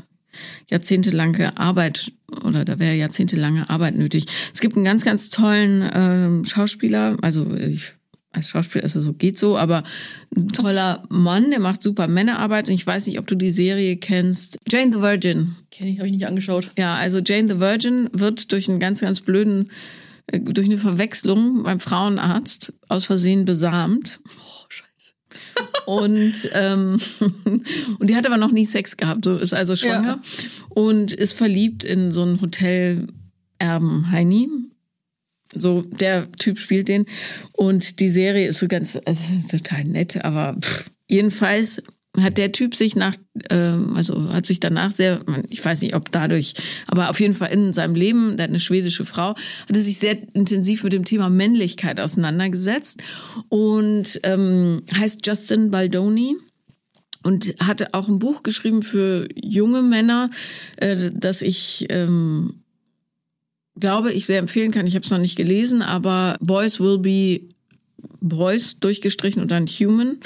[0.69, 2.13] jahrzehntelange Arbeit
[2.45, 4.27] oder da wäre jahrzehntelange Arbeit nötig.
[4.53, 7.95] Es gibt einen ganz, ganz tollen ähm, Schauspieler, also ich
[8.33, 9.83] als Schauspieler ist es so, geht so, aber
[10.37, 13.97] ein toller Mann, der macht super Männerarbeit und ich weiß nicht, ob du die Serie
[13.97, 14.59] kennst.
[14.69, 15.57] Jane the Virgin.
[15.71, 16.71] Kenn ich, habe ich nicht angeschaut.
[16.79, 19.71] Ja, also Jane the Virgin wird durch einen ganz, ganz blöden,
[20.29, 24.21] äh, durch eine Verwechslung beim Frauenarzt aus Versehen besamt.
[24.29, 25.13] Oh, scheiße.
[25.87, 27.01] Und, ähm,
[27.99, 30.21] und die hat aber noch nie Sex gehabt, so ist also schwanger
[30.69, 34.49] und ist verliebt in so einen Hotelerben Heini.
[35.55, 37.07] So, der Typ spielt den.
[37.53, 41.83] Und die Serie ist so ganz, also total nett, aber pff, jedenfalls
[42.19, 43.15] hat der Typ sich nach,
[43.51, 46.55] ähm, also hat sich danach sehr, ich weiß nicht, ob dadurch,
[46.87, 49.99] aber auf jeden Fall in seinem Leben, der hat eine schwedische Frau, hat er sich
[49.99, 53.03] sehr intensiv mit dem Thema Männlichkeit auseinandergesetzt
[53.49, 56.37] und ähm, heißt Justin Baldoni
[57.23, 60.31] und hatte auch ein Buch geschrieben für junge Männer,
[60.77, 62.60] äh, das ich ähm,
[63.81, 64.87] glaube, ich sehr empfehlen kann.
[64.87, 67.41] Ich habe es noch nicht gelesen, aber Boys Will Be
[68.23, 70.19] Boys durchgestrichen und dann Human.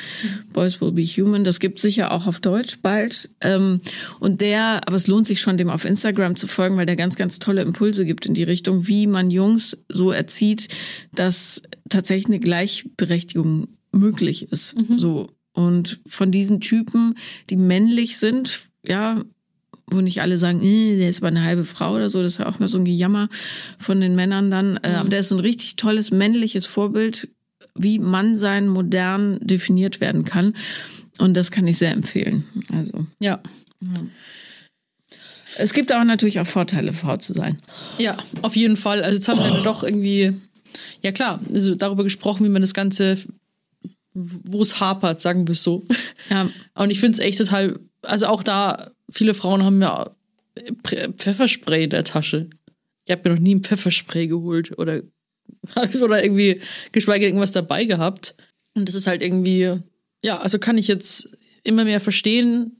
[0.52, 1.44] Boys Will Be Human.
[1.44, 3.30] Das gibt sicher auch auf Deutsch bald.
[3.40, 3.80] Ähm,
[4.20, 7.16] und der, aber es lohnt sich schon, dem auf Instagram zu folgen, weil der ganz,
[7.16, 10.68] ganz tolle Impulse gibt in die Richtung, wie man Jungs so erzieht,
[11.14, 14.74] dass tatsächlich eine Gleichberechtigung möglich ist.
[14.96, 15.30] So.
[15.52, 17.14] Und von diesen Typen,
[17.48, 19.24] die männlich sind, ja,
[19.86, 22.46] wo nicht alle sagen, der ist aber eine halbe Frau oder so, das ist ja
[22.46, 23.28] auch mal so ein Gejammer
[23.78, 24.78] von den Männern dann.
[24.82, 27.28] Äh, aber der ist so ein richtig tolles männliches Vorbild,
[27.74, 30.54] wie Mann sein modern definiert werden kann.
[31.18, 32.44] Und das kann ich sehr empfehlen.
[32.72, 33.06] Also.
[33.20, 33.40] Ja.
[35.56, 37.58] Es gibt aber natürlich auch Vorteile, Frau zu sein.
[37.98, 39.02] Ja, auf jeden Fall.
[39.02, 40.32] Also jetzt haben wir dann doch irgendwie,
[41.02, 43.18] ja klar, also darüber gesprochen, wie man das Ganze,
[44.14, 45.84] wo es hapert, sagen wir es so.
[46.30, 46.48] Ja.
[46.74, 50.10] Und ich finde es echt total, also auch da, viele Frauen haben ja
[50.84, 52.48] Pfefferspray in der Tasche.
[53.04, 55.02] Ich habe mir noch nie ein Pfefferspray geholt oder,
[56.02, 56.60] oder irgendwie,
[56.92, 58.34] geschweige irgendwas dabei gehabt.
[58.74, 59.80] Und das ist halt irgendwie,
[60.22, 61.28] ja, also kann ich jetzt
[61.64, 62.78] immer mehr verstehen.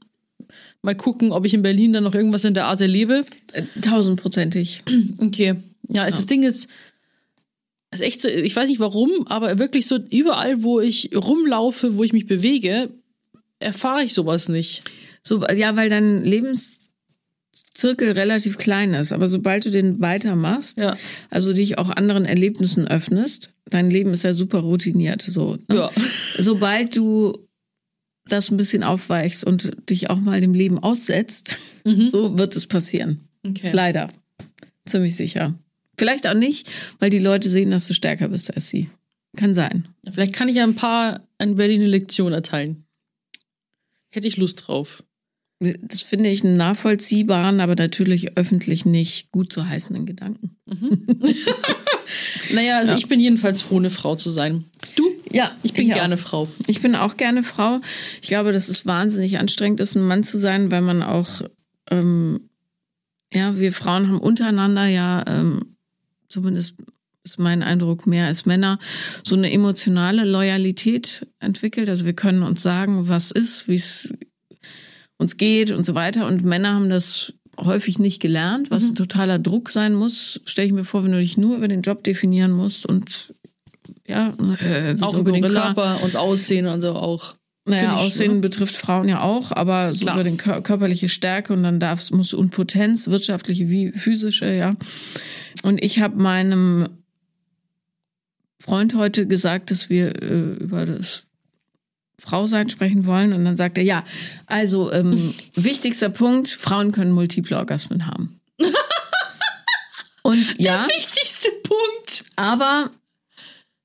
[0.81, 3.25] Mal gucken, ob ich in Berlin dann noch irgendwas in der Art erlebe.
[3.53, 4.83] Äh, Tausendprozentig.
[5.17, 5.55] Okay.
[5.89, 6.69] Ja, das Ding ist,
[7.99, 12.03] ist echt so, ich weiß nicht warum, aber wirklich so überall, wo ich rumlaufe, wo
[12.03, 12.89] ich mich bewege,
[13.59, 14.83] erfahre ich sowas nicht.
[15.23, 19.11] So, ja, weil dein Lebenszirkel relativ klein ist.
[19.11, 20.97] Aber sobald du den weitermachst, Ja.
[21.29, 25.21] also dich auch anderen Erlebnissen öffnest, dein Leben ist ja super routiniert.
[25.23, 25.75] So, ne?
[25.75, 25.91] Ja.
[26.37, 27.47] Sobald du
[28.27, 33.27] das ein bisschen aufweichst und dich auch mal dem Leben aussetzt, so wird es passieren.
[33.45, 33.71] Okay.
[33.73, 34.11] Leider.
[34.85, 35.53] Ziemlich sicher.
[35.97, 38.89] Vielleicht auch nicht, weil die Leute sehen, dass du stärker bist als sie.
[39.37, 39.87] Kann sein.
[40.11, 42.85] Vielleicht kann ich ja ein paar an Berlin eine Lektion erteilen.
[44.09, 45.03] Hätte ich Lust drauf.
[45.59, 50.57] Das finde ich einen nachvollziehbaren, aber natürlich öffentlich nicht gut zu heißenden Gedanken.
[52.53, 52.97] Naja, also Ja.
[52.97, 54.65] ich bin jedenfalls froh, eine Frau zu sein.
[54.95, 55.03] Du?
[55.31, 55.95] Ja, Ich bin ich auch.
[55.97, 56.47] gerne Frau.
[56.67, 57.81] Ich bin auch gerne Frau.
[58.21, 61.41] Ich glaube, dass es wahnsinnig anstrengend ist, ein Mann zu sein, weil man auch,
[61.89, 62.49] ähm,
[63.33, 65.74] ja, wir Frauen haben untereinander ja, ähm,
[66.29, 66.75] zumindest
[67.23, 68.77] ist mein Eindruck mehr als Männer,
[69.23, 71.89] so eine emotionale Loyalität entwickelt.
[71.89, 74.13] Also wir können uns sagen, was ist, wie es
[75.17, 76.27] uns geht und so weiter.
[76.27, 80.39] Und Männer haben das häufig nicht gelernt, was ein totaler Druck sein muss.
[80.45, 83.33] Stelle ich mir vor, wenn du dich nur über den Job definieren musst und
[84.07, 85.73] ja, äh, Auch so über den Gorilla.
[85.73, 87.35] Körper und Aussehen und so auch.
[87.67, 88.41] Naja, Aussehen ne?
[88.41, 90.15] betrifft Frauen ja auch, aber so Klar.
[90.15, 94.53] über den Kör körperliche Stärke und dann darfst, musst du und Potenz, wirtschaftliche wie physische,
[94.53, 94.75] ja.
[95.63, 96.89] Und ich habe meinem
[98.59, 101.23] Freund heute gesagt, dass wir äh, über das
[102.19, 104.03] Frausein sprechen wollen und dann sagt er, ja,
[104.45, 108.39] also ähm, wichtigster Punkt, Frauen können multiple Orgasmen haben.
[110.21, 112.25] und ja, Wichtigste Punkt.
[112.35, 112.91] aber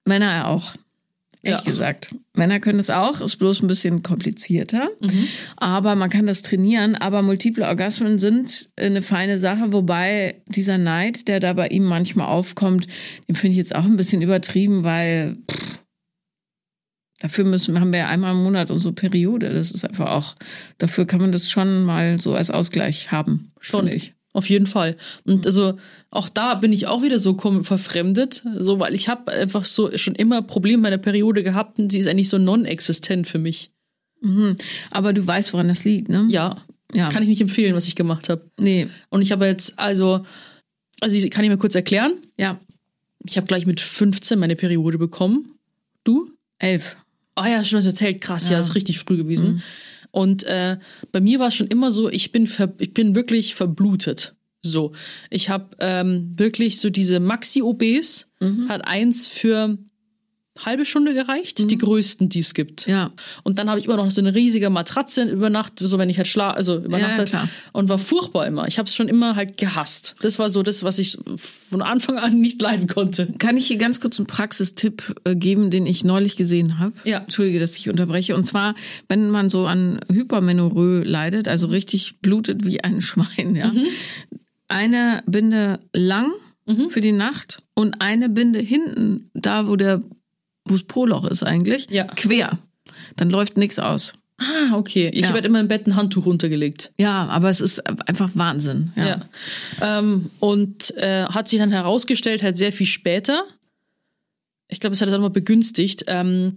[0.04, 0.74] Männer ja auch.
[1.42, 1.70] Ehrlich Ja.
[1.70, 2.14] gesagt.
[2.34, 4.88] Männer können es auch, ist bloß ein bisschen komplizierter.
[5.00, 5.26] Mhm.
[5.56, 6.96] Aber man kann das trainieren.
[6.96, 12.26] Aber multiple Orgasmen sind eine feine Sache, wobei dieser Neid, der da bei ihm manchmal
[12.28, 12.86] aufkommt,
[13.28, 15.80] den finde ich jetzt auch ein bisschen übertrieben, weil pff,
[17.20, 19.52] dafür müssen, haben wir ja einmal im Monat unsere Periode.
[19.52, 20.36] Das ist einfach auch,
[20.78, 23.52] dafür kann man das schon mal so als Ausgleich haben.
[23.60, 23.80] Schon.
[23.80, 24.14] finde ich.
[24.32, 24.96] Auf jeden Fall.
[25.24, 25.76] Und also
[26.10, 30.14] auch da bin ich auch wieder so verfremdet, so weil ich habe einfach so schon
[30.14, 33.70] immer Probleme mit meiner Periode gehabt und sie ist eigentlich so non-existent für mich.
[34.20, 34.56] Mhm.
[34.90, 36.26] Aber du weißt, woran das liegt, ne?
[36.30, 36.56] Ja,
[36.94, 37.08] Ja.
[37.08, 38.48] kann ich nicht empfehlen, was ich gemacht habe.
[38.58, 38.88] Nee.
[39.08, 40.24] Und ich habe jetzt also
[41.00, 42.12] also ich- kann ich mir kurz erklären.
[42.38, 42.60] Ja.
[43.24, 45.54] Ich habe gleich mit 15 meine Periode bekommen.
[46.04, 46.30] Du?
[46.58, 46.96] Elf.
[47.34, 48.20] Ah ja, schon das erzählt.
[48.20, 48.60] Krass, ja, Ja.
[48.60, 49.62] ist richtig früh gewesen.
[50.10, 50.78] Und äh,
[51.12, 54.34] bei mir war es schon immer so, ich bin ver ich bin wirklich verblutet.
[54.62, 54.92] So,
[55.30, 58.32] ich habe ähm, wirklich so diese Maxi-OBs,
[58.68, 59.78] hat eins für
[60.58, 62.86] halbe Stunde gereicht, die größten, die es gibt.
[62.86, 63.12] Ja.
[63.44, 66.18] Und dann habe ich immer noch so eine riesige Matratze über Nacht, so wenn ich
[66.18, 67.48] halt schla also über Ja, Nacht ja, halt, klar.
[67.72, 68.66] und war furchtbar immer.
[68.68, 70.16] Ich habe es schon immer halt gehasst.
[70.22, 73.32] Das war so das, was ich von Anfang an nicht leiden konnte.
[73.38, 76.94] Kann ich hier ganz kurz einen Praxistipp äh, geben, den ich neulich gesehen habe?
[77.04, 77.18] Ja.
[77.18, 78.34] Entschuldige, dass ich unterbreche.
[78.34, 78.74] Und zwar,
[79.08, 83.68] wenn man so an Hypermenorrhoe leidet, also richtig blutet wie ein Schwein, ja.
[83.68, 83.86] Mhm.
[84.68, 86.32] Eine Binde lang
[86.90, 90.02] für die Nacht und eine Binde hinten, da wo der,
[90.70, 92.04] wo das Poloch ist eigentlich, Ja.
[92.04, 92.58] quer.
[93.16, 94.14] Dann läuft nichts aus.
[94.38, 95.10] Ah, okay.
[95.12, 95.26] Ich Ja.
[95.26, 96.92] habe halt immer im Bett ein Handtuch runtergelegt.
[96.98, 98.92] Ja, aber es ist einfach Wahnsinn.
[98.96, 99.06] Ja.
[99.06, 99.98] Ja.
[99.98, 103.42] Ähm, und äh, hat sich dann herausgestellt, halt sehr viel später.
[104.68, 106.04] Ich glaube, es hat das auch mal begünstigt.
[106.06, 106.54] Ähm,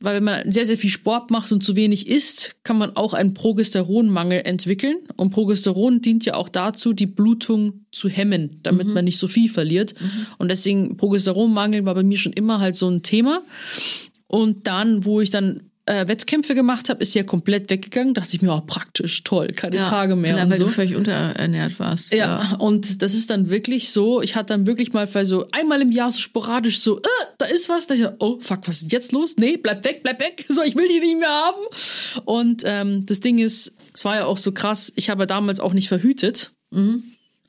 [0.00, 3.14] weil wenn man sehr, sehr viel Sport macht und zu wenig isst, kann man auch
[3.14, 4.96] einen Progesteronmangel entwickeln.
[5.16, 9.48] Und Progesteron dient ja auch dazu, die Blutung zu hemmen, damit man nicht so viel
[9.48, 9.94] verliert.
[10.38, 13.42] Und deswegen Progesteronmangel war bei mir schon immer halt so ein Thema.
[14.26, 18.14] Und dann, wo ich dann äh, Wettkämpfe gemacht habe, ist ja komplett weggegangen.
[18.14, 20.36] Dachte ich mir, oh, praktisch, toll, keine Tage mehr.
[20.36, 20.64] Ja, weil so.
[20.64, 22.12] du völlig unterernährt warst.
[22.12, 25.92] Ja, und das ist dann wirklich so, ich hatte dann wirklich mal so einmal im
[25.92, 27.02] Jahr so sporadisch so, äh,
[27.38, 29.36] da ist was, da ich so, oh fuck, was ist jetzt los?
[29.36, 31.62] Nee, bleib weg, bleib weg, so, ich will die nicht mehr haben.
[32.24, 35.72] Und ähm, das Ding ist, es war ja auch so krass, ich habe damals auch
[35.72, 36.52] nicht verhütet,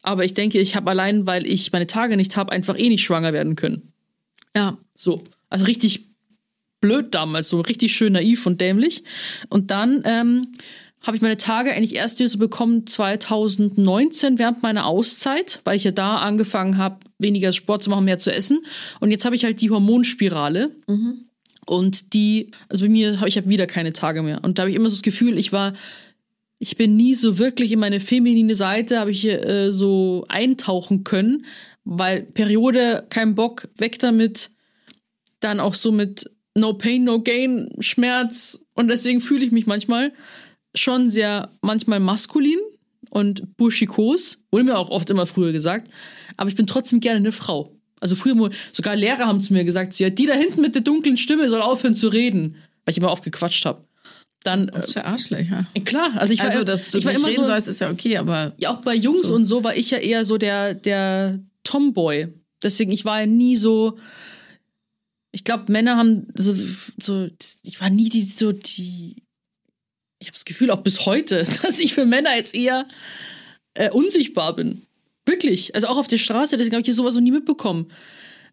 [0.05, 3.03] aber ich denke, ich habe allein, weil ich meine Tage nicht habe, einfach eh nicht
[3.03, 3.91] schwanger werden können.
[4.55, 4.77] Ja.
[4.95, 5.19] So,
[5.49, 6.05] also richtig
[6.85, 9.03] blöd damals, so richtig schön naiv und dämlich.
[9.49, 10.53] Und dann ähm,
[11.01, 15.91] habe ich meine Tage eigentlich erst so bekommen 2019 während meiner Auszeit, weil ich ja
[15.91, 18.65] da angefangen habe, weniger Sport zu machen, mehr zu essen.
[18.99, 20.75] Und jetzt habe ich halt die Hormonspirale.
[21.65, 24.43] Und die, also bei mir habe ich hab wieder keine Tage mehr.
[24.43, 25.73] Und da habe ich immer so das Gefühl, ich war,
[26.59, 31.45] ich bin nie so wirklich in meine feminine Seite, habe ich äh, so eintauchen können,
[31.83, 34.51] weil Periode, kein Bock, weg damit,
[35.39, 38.65] dann auch so mit No Pain, No Gain, Schmerz.
[38.73, 40.13] Und deswegen fühle ich mich manchmal
[40.73, 42.59] schon sehr, manchmal maskulin
[43.09, 45.89] und burschikos, wurde mir auch oft immer früher gesagt,
[46.37, 47.71] aber ich bin trotzdem gerne eine Frau.
[48.01, 51.17] Also früher, sogar Lehrer haben zu mir gesagt, sie, die da hinten mit der dunklen
[51.17, 53.85] Stimme soll aufhören zu reden, weil ich immer oft gequatscht habe.
[54.43, 55.65] Dann, Was für Arschlöcher.
[55.73, 57.79] äh, klar, also ich war, Also, dass du ich war immer reden so, sollst, ist
[57.79, 60.75] ja okay, aber ja, auch bei Jungs und so war ich ja eher so der,
[60.75, 62.27] der Tomboy.
[62.61, 63.97] Deswegen, ich war ja nie so.
[65.35, 66.55] Ich glaube, Männer haben so,
[66.97, 67.27] so,
[67.63, 69.21] ich war nie die, so die.
[70.19, 72.87] Ich habe das Gefühl, auch bis heute, dass ich für Männer jetzt eher
[73.73, 74.83] äh, unsichtbar bin.
[75.25, 75.75] Wirklich.
[75.75, 77.91] Also auch auf der Straße, deswegen habe ich hier sowas noch nie mitbekommen.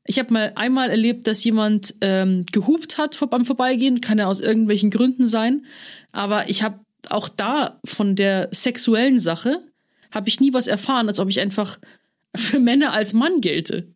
[0.05, 4.41] Ich habe mal einmal erlebt, dass jemand ähm, gehupt hat beim Vorbeigehen, kann ja aus
[4.41, 5.65] irgendwelchen Gründen sein.
[6.11, 9.63] Aber ich habe auch da von der sexuellen Sache
[10.11, 11.79] habe ich nie was erfahren, als ob ich einfach
[12.35, 13.95] für Männer als Mann gelte.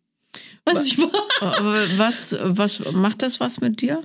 [0.67, 1.11] Weiß ich war.
[1.97, 4.03] was, was macht das was mit dir?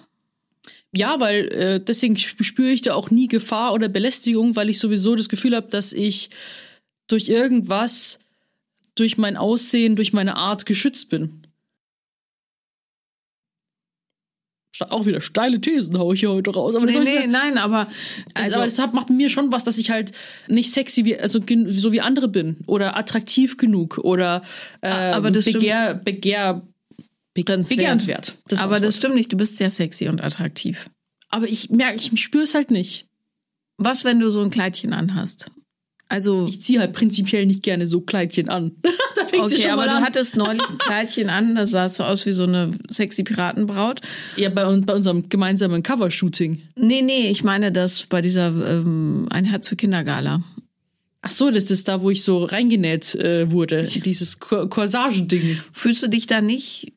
[0.95, 5.15] Ja, weil äh, deswegen spüre ich da auch nie Gefahr oder Belästigung, weil ich sowieso
[5.15, 6.31] das Gefühl habe, dass ich
[7.07, 8.21] durch irgendwas,
[8.95, 11.42] durch mein Aussehen, durch meine Art geschützt bin.
[14.89, 16.75] Auch wieder steile Thesen hau ich hier heute raus.
[16.75, 17.87] Aber Nee, nee, mir- nein, aber
[18.35, 20.13] Also, aber das hat, macht mir schon was, dass ich halt
[20.49, 24.43] nicht sexy wie, also so wie andere bin oder attraktiv genug oder
[24.81, 26.63] äh, Aber das begehr, begehr,
[27.35, 28.35] be begehrenswert.
[28.49, 30.87] Das aber das stimmt nicht, du bist sehr sexy und attraktiv.
[31.29, 33.07] aber ich merke, ich spüre es halt nicht.
[33.79, 35.51] Was, wenn du so ein Kleidchen anhast?
[36.13, 38.73] Also, Ich ziehe halt prinzipiell nicht gerne so Kleidchen an.
[39.17, 40.05] da fängt okay, schon aber mal du an.
[40.05, 44.01] hattest neulich ein Kleidchen an, das sah so aus wie so eine sexy Piratenbraut.
[44.37, 46.61] ja, bei, bei unserem gemeinsamen Covershooting.
[46.77, 50.43] Nee, nee, ich meine das bei dieser ähm, Ein Herz für Kindergala.
[51.23, 53.85] Ach so, das ist da, wo ich so reingenäht äh, wurde.
[53.85, 55.57] Dieses Cor- Corsage-Ding.
[55.73, 56.93] Fühlst du dich da nicht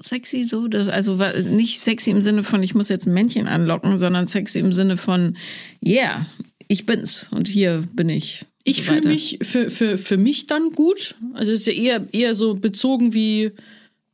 [0.00, 0.68] sexy so?
[0.68, 1.18] Das, also
[1.50, 4.96] nicht sexy im Sinne von, ich muss jetzt ein Männchen anlocken, sondern sexy im Sinne
[4.96, 5.36] von,
[5.84, 6.26] yeah,
[6.68, 8.44] ich bin's und hier bin ich.
[8.64, 11.14] Ich so fühle mich für, für, für mich dann gut.
[11.32, 13.52] Also es ist ja eher, eher so bezogen wie,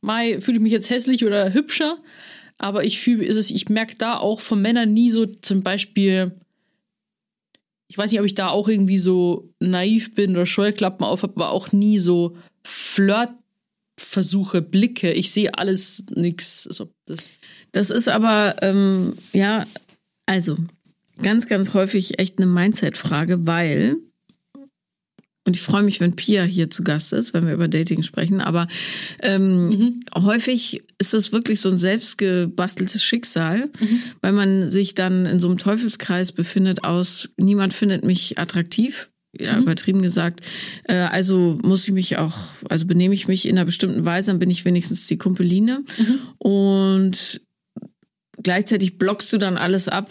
[0.01, 1.97] Mai, fühle ich mich jetzt hässlich oder hübscher.
[2.57, 6.31] Aber ich fühle, ist es, ich merke da auch von Männern nie so zum Beispiel,
[7.87, 11.33] ich weiß nicht, ob ich da auch irgendwie so naiv bin oder Scheuklappen auf habe,
[11.35, 15.11] aber auch nie so Flirtversuche, Blicke.
[15.11, 16.67] Ich sehe alles nix.
[16.67, 17.39] Also das,
[17.73, 19.67] Das ist aber, ähm, ja,
[20.25, 20.55] also
[21.21, 23.97] ganz, ganz häufig echt eine Mindset-Frage, weil,
[25.47, 28.41] und ich freue mich, wenn Pia hier zu Gast ist, wenn wir über Dating sprechen,
[28.41, 28.67] aber
[29.21, 33.69] ähm, häufig ist das wirklich so ein selbstgebasteltes Schicksal,
[34.21, 39.09] weil man sich dann in so einem Teufelskreis befindet aus, niemand findet mich attraktiv.
[39.39, 40.41] Ja, übertrieben gesagt.
[40.85, 42.33] Äh, also muss ich mich auch,
[42.69, 45.83] also benehme ich mich in einer bestimmten Weise, dann bin ich wenigstens die Kumpeline.
[46.39, 47.41] Und
[48.41, 50.09] gleichzeitig blockst du dann alles ab,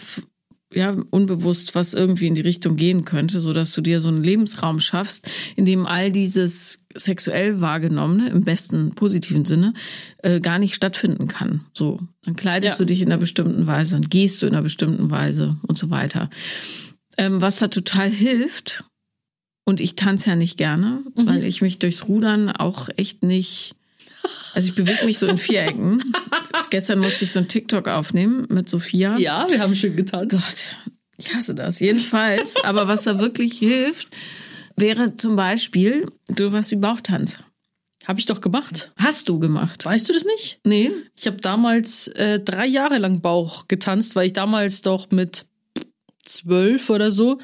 [0.73, 4.23] ja, unbewusst, was irgendwie in die Richtung gehen könnte, so dass du dir so einen
[4.23, 9.73] Lebensraum schaffst, in dem all dieses sexuell wahrgenommene, im besten positiven Sinne,
[10.17, 11.61] äh, gar nicht stattfinden kann.
[11.73, 12.77] So, dann kleidest Ja.
[12.79, 15.89] du dich in einer bestimmten Weise, dann gehst du in einer bestimmten Weise und so
[15.89, 16.29] weiter.
[17.17, 18.83] Ähm, was da total hilft,
[19.65, 23.75] und ich tanze ja nicht gerne, weil ich mich durchs Rudern auch echt nicht
[24.53, 26.03] also ich bewege mich so in Vierecken.
[26.69, 29.17] Gestern musste ich so ein TikTok aufnehmen mit Sophia.
[29.17, 30.31] ja, wir haben schon getanzt.
[30.31, 31.79] Gott, ich hasse das.
[31.79, 34.09] Jedenfalls, aber was da wirklich hilft,
[34.75, 37.39] wäre zum Beispiel, du was wie Bauchtanz.
[38.07, 38.93] Habe ich doch gemacht.
[38.97, 39.83] Hast du gemacht?
[39.83, 40.59] Weißt du das nicht?
[40.63, 40.91] Nee?
[41.17, 45.45] Ich habe damals äh, drei Jahre lang Bauch getanzt, weil ich damals doch mit
[46.23, 47.39] zwölf oder so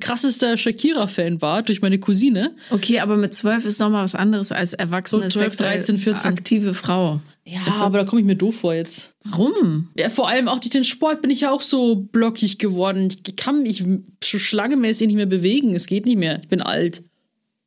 [0.00, 2.54] krassester Shakira-Fan war durch meine Cousine.
[2.70, 6.30] Okay, aber mit zwölf ist nochmal was anderes als erwachsene, So 12, sexuell 13, 14.
[6.30, 7.20] aktive Frau.
[7.44, 9.14] Ja, aber da komme ich mir doof vor jetzt.
[9.24, 9.90] Warum?
[9.96, 13.08] Ja, vor allem auch durch den Sport bin ich ja auch so blockig geworden.
[13.26, 13.84] Ich kann mich
[14.22, 15.74] so schlangemäßig nicht mehr bewegen.
[15.74, 16.40] Es geht nicht mehr.
[16.42, 17.02] Ich bin alt.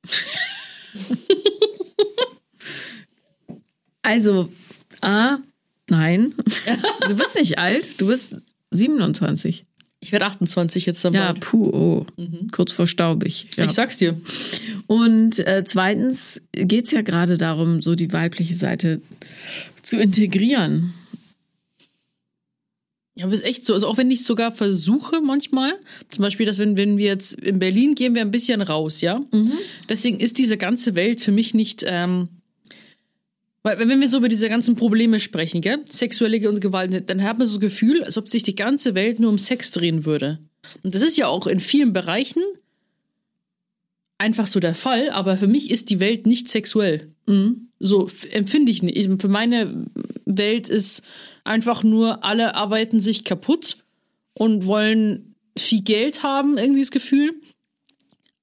[4.07, 4.49] Also,
[5.01, 5.39] A,
[5.89, 6.33] nein.
[7.09, 8.35] Du bist nicht alt, du bist
[8.71, 9.65] 27.
[10.07, 11.41] Ich werde 28 jetzt dann Ja, bald.
[11.41, 12.05] puh, oh.
[12.53, 13.47] Kurz vor staubig.
[13.57, 13.65] Ja.
[13.65, 14.17] Ich sag's dir.
[14.87, 19.01] Und äh, zweitens geht's ja gerade darum, so die weibliche Seite
[19.83, 20.93] zu integrieren.
[23.17, 23.73] Ja, aber ist echt so.
[23.73, 25.73] Also auch wenn ich sogar versuche manchmal,
[26.07, 29.21] zum Beispiel, dass wenn, wenn wir jetzt in Berlin gehen, wir ein bisschen raus, ja.
[29.89, 32.29] Deswegen ist diese ganze Welt für mich nicht, ähm,
[33.63, 37.37] weil wenn wir so über diese ganzen Probleme sprechen, gell, sexuelle und Gewalt, dann hat
[37.37, 40.39] man so das Gefühl, als ob sich die ganze Welt nur um Sex drehen würde.
[40.83, 42.41] Und das ist ja auch in vielen Bereichen
[44.17, 47.13] einfach so der Fall, aber für mich ist die Welt nicht sexuell.
[47.79, 48.97] So f- empfinde ich nicht.
[48.97, 49.85] Ich- Für meine
[50.25, 51.03] Welt ist
[51.43, 53.77] einfach nur, alle arbeiten sich kaputt
[54.33, 57.33] und wollen viel Geld haben, irgendwie das Gefühl,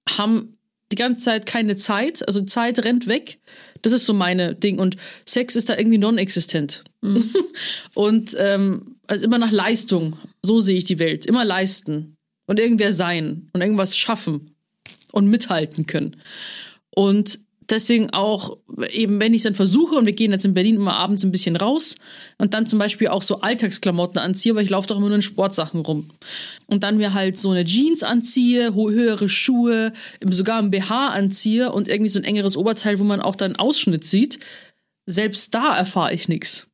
[0.08, 0.58] haben
[0.92, 3.38] die ganze Zeit keine Zeit, also Zeit rennt weg.
[3.85, 4.78] Das ist so meine Ding.
[4.78, 6.82] Und Sex ist da irgendwie non-existent.
[7.95, 10.18] und ähm, also immer nach Leistung.
[10.43, 11.26] So sehe ich die Welt.
[11.26, 12.16] Immer leisten.
[12.47, 13.51] Und irgendwer sein.
[13.53, 14.53] Und irgendwas schaffen.
[15.12, 16.16] Und mithalten können.
[16.89, 18.58] Und deswegen auch,
[18.90, 21.56] eben wenn ich dann versuche, und wir gehen jetzt in Berlin immer abends ein bisschen
[21.56, 21.96] raus
[22.38, 25.22] und dann zum Beispiel auch so Alltagsklamotten anziehe, weil ich laufe doch immer nur in
[25.22, 26.10] Sportsachen rum.
[26.66, 29.92] Und dann mir halt so eine Jeans anziehe, höhere Schuhe,
[30.24, 34.04] sogar ein BH anziehe und irgendwie so ein engeres Oberteil, wo man auch dann Ausschnitt
[34.04, 34.38] sieht.
[35.06, 36.68] Selbst da erfahre ich nichts.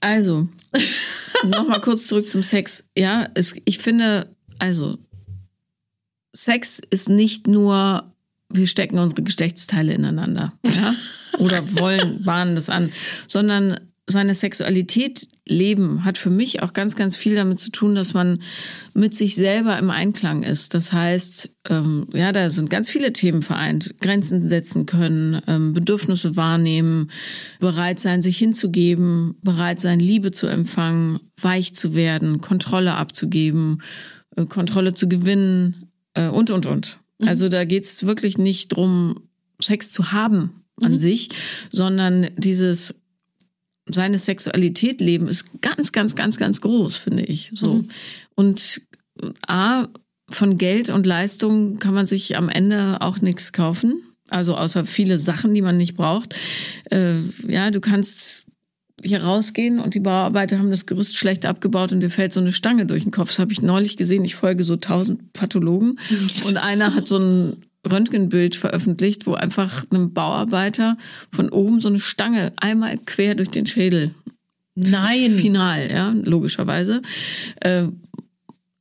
[0.00, 0.48] Also,
[1.44, 2.84] nochmal kurz zurück zum Sex.
[2.96, 4.98] Ja, es, ich finde, also,
[6.34, 8.13] Sex ist nicht nur,
[8.54, 10.94] wir stecken unsere Geschlechtsteile ineinander, ja,
[11.38, 12.90] oder wollen, bahnen das an,
[13.28, 18.14] sondern seine Sexualität leben hat für mich auch ganz, ganz viel damit zu tun, dass
[18.14, 18.40] man
[18.94, 20.74] mit sich selber im Einklang ist.
[20.74, 23.94] Das heißt, ähm, ja, da sind ganz viele Themen vereint.
[24.00, 27.10] Grenzen setzen können, ähm, Bedürfnisse wahrnehmen,
[27.60, 33.82] bereit sein, sich hinzugeben, bereit sein, Liebe zu empfangen, weich zu werden, Kontrolle abzugeben,
[34.36, 36.98] äh, Kontrolle zu gewinnen äh, und, und, und.
[37.20, 39.28] Also da geht's wirklich nicht drum,
[39.60, 41.28] Sex zu haben an sich,
[41.70, 42.94] sondern dieses
[43.86, 47.52] seine Sexualität leben ist ganz, ganz, ganz, ganz groß, finde ich.
[47.54, 47.84] So.
[48.34, 48.80] Und
[49.46, 49.88] A,
[50.30, 54.02] von Geld und Leistung kann man sich am Ende auch nichts kaufen.
[54.30, 56.34] Also außer viele Sachen, die man nicht braucht.
[56.90, 58.46] Äh, ja, du kannst
[59.04, 62.52] hier rausgehen und die Bauarbeiter haben das Gerüst schlecht abgebaut und dir fällt so eine
[62.52, 63.28] Stange durch den Kopf.
[63.28, 64.24] Das habe ich neulich gesehen.
[64.24, 65.98] Ich folge so tausend Pathologen
[66.46, 67.56] und einer hat so ein
[67.88, 70.96] Röntgenbild veröffentlicht, wo einfach einem Bauarbeiter
[71.30, 74.14] von oben so eine Stange einmal quer durch den Schädel
[74.74, 75.30] Nein.
[75.30, 77.02] Final, ja, logischerweise.
[77.60, 77.86] Äh,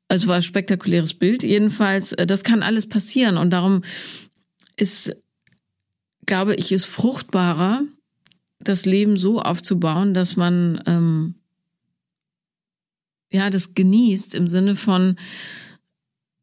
[0.08, 1.44] also war ein spektakuläres Bild.
[1.44, 3.84] Jedenfalls, äh, das kann alles passieren und darum
[4.76, 5.16] ist,
[6.26, 7.84] glaube ich, ist fruchtbarer,
[8.64, 11.36] das Leben so aufzubauen, dass man ähm,
[13.32, 15.18] ja das genießt im Sinne von,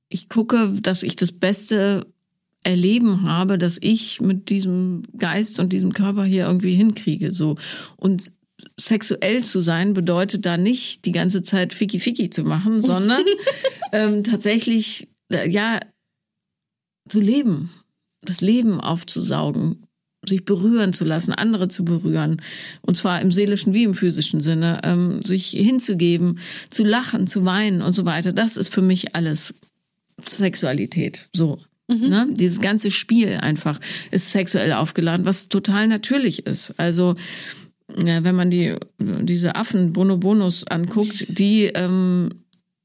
[0.08, 2.06] ich gucke, dass ich das Beste
[2.62, 7.32] erleben habe, dass ich mit diesem Geist und diesem Körper hier irgendwie hinkriege.
[7.32, 7.54] So.
[7.96, 8.32] Und
[8.78, 13.24] sexuell zu sein bedeutet da nicht die ganze Zeit Fiki Fiki zu machen, sondern
[13.92, 15.80] ähm, tatsächlich, äh, ja,
[17.08, 17.70] zu leben,
[18.22, 19.86] das Leben aufzusaugen,
[20.26, 22.42] sich berühren zu lassen, andere zu berühren.
[22.82, 27.82] Und zwar im seelischen wie im physischen Sinne, ähm, sich hinzugeben, zu lachen, zu weinen
[27.82, 28.32] und so weiter.
[28.32, 29.54] Das ist für mich alles
[30.22, 31.28] Sexualität.
[31.32, 31.58] So.
[31.88, 32.28] Ne?
[32.30, 33.80] Dieses ganze Spiel einfach
[34.12, 36.72] ist sexuell aufgeladen, was total natürlich ist.
[36.78, 37.16] Also
[38.04, 42.30] ja, wenn man die diese Affen Bonobonus anguckt, die ähm,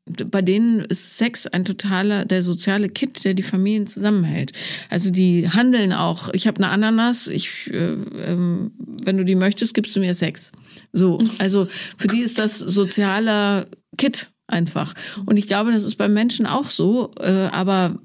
[0.05, 4.51] bei denen ist Sex ein totaler der soziale Kit, der die Familien zusammenhält.
[4.89, 6.29] Also die handeln auch.
[6.33, 7.27] Ich habe eine Ananas.
[7.27, 10.51] Ich, äh, ähm, wenn du die möchtest, gibst du mir Sex.
[10.93, 13.65] So, also für die ist das sozialer
[13.97, 14.93] Kit einfach.
[15.25, 17.99] Und ich glaube, das ist beim Menschen auch so, äh, aber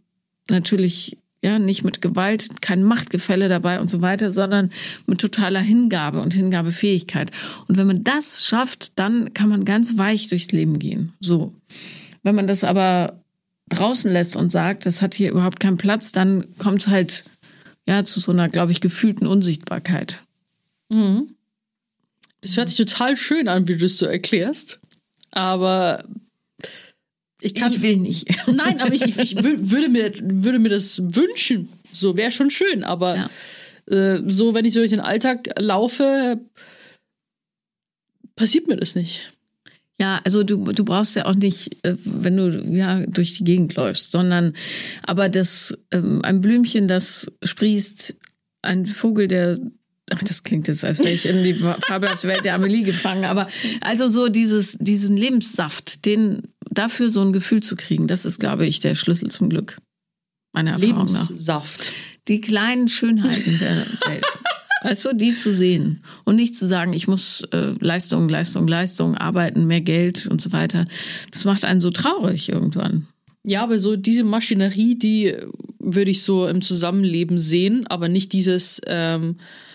[0.49, 4.71] natürlich ja nicht mit Gewalt, kein Machtgefälle dabei und so weiter, sondern
[5.07, 7.31] mit totaler Hingabe und Hingabefähigkeit.
[7.67, 11.15] Und wenn man das schafft, dann kann man ganz weich durchs Leben gehen.
[11.21, 11.55] So.
[12.23, 13.23] Wenn man das aber
[13.71, 17.25] draußen lässt und sagt, das hat hier überhaupt keinen Platz, dann kommt es halt
[17.87, 20.21] ja zu so einer, glaube ich, gefühlten Unsichtbarkeit.
[22.43, 24.81] Das hört sich total schön an, wie du es so erklärst.
[25.31, 26.05] Aber
[27.41, 27.73] ich kann.
[27.73, 28.29] ich will nicht.
[28.47, 31.69] Nein, aber ich, ich, ich wü- würde, mir, würde mir das wünschen.
[31.93, 32.85] So wäre schon schön.
[32.85, 33.31] Aber Ja.
[33.95, 36.39] äh, so, wenn ich so durch den Alltag laufe,
[38.37, 39.33] passiert mir das nicht.
[40.01, 43.75] Ja, also du, du brauchst ja auch nicht, äh, wenn du ja durch die Gegend
[43.75, 44.55] läufst, sondern
[45.03, 48.15] aber das ähm, ein Blümchen, das sprießt,
[48.63, 49.59] ein Vogel, der
[50.13, 53.25] Ach, das klingt jetzt, als wäre ich in die fabelhafte Welt der Amelie gefangen.
[53.25, 53.49] Aber
[53.81, 58.67] also so dieses, diesen Lebenssaft, den dafür so ein Gefühl zu kriegen, das ist, glaube
[58.67, 59.77] ich, der Schlüssel zum Glück.
[60.53, 61.29] Meiner Erfahrung nach.
[61.29, 61.93] Lebenssaft.
[62.27, 64.25] Die kleinen Schönheiten der Welt.
[64.83, 69.15] Weißt du, die zu sehen und nicht zu sagen, ich muss äh, Leistung, Leistung, Leistung,
[69.15, 70.87] arbeiten, mehr Geld und so weiter.
[71.31, 73.07] Das macht einen so traurig irgendwann.
[73.45, 75.37] Ja, aber so diese Maschinerie, die
[75.79, 78.81] würde ich so im Zusammenleben sehen, aber nicht dieses.
[78.87, 79.70] Ähm, äh,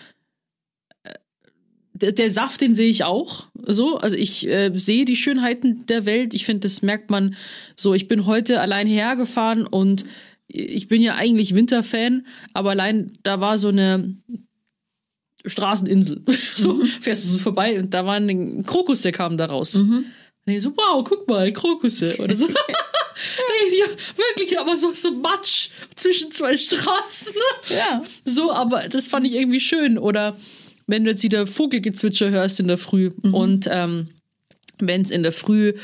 [2.00, 3.96] der, der Saft, den sehe ich auch so.
[3.96, 6.34] Also ich äh, sehe die Schönheiten der Welt.
[6.34, 7.34] Ich finde, das merkt man
[7.76, 7.94] so.
[7.94, 10.04] Ich bin heute allein hergefahren und
[10.48, 14.16] ich bin ja eigentlich Winterfan, aber allein da war so eine
[15.44, 16.22] Straßeninsel.
[16.54, 16.86] so Mhm.
[16.86, 19.74] fährst du so vorbei und da war ein Krokus, der kam da raus.
[19.74, 20.06] Mhm.
[20.46, 22.48] Und ich so, wow, guck mal, Krokusse oder so.
[23.78, 23.86] ja,
[24.16, 27.34] wirklich, aber so, so Matsch zwischen zwei Straßen.
[27.76, 28.02] Ja.
[28.24, 29.98] So, aber das fand ich irgendwie schön.
[29.98, 30.36] Oder
[30.86, 34.08] wenn du jetzt wieder Vogelgezwitscher hörst in der Früh und ähm,
[34.78, 35.74] wenn es in der Früh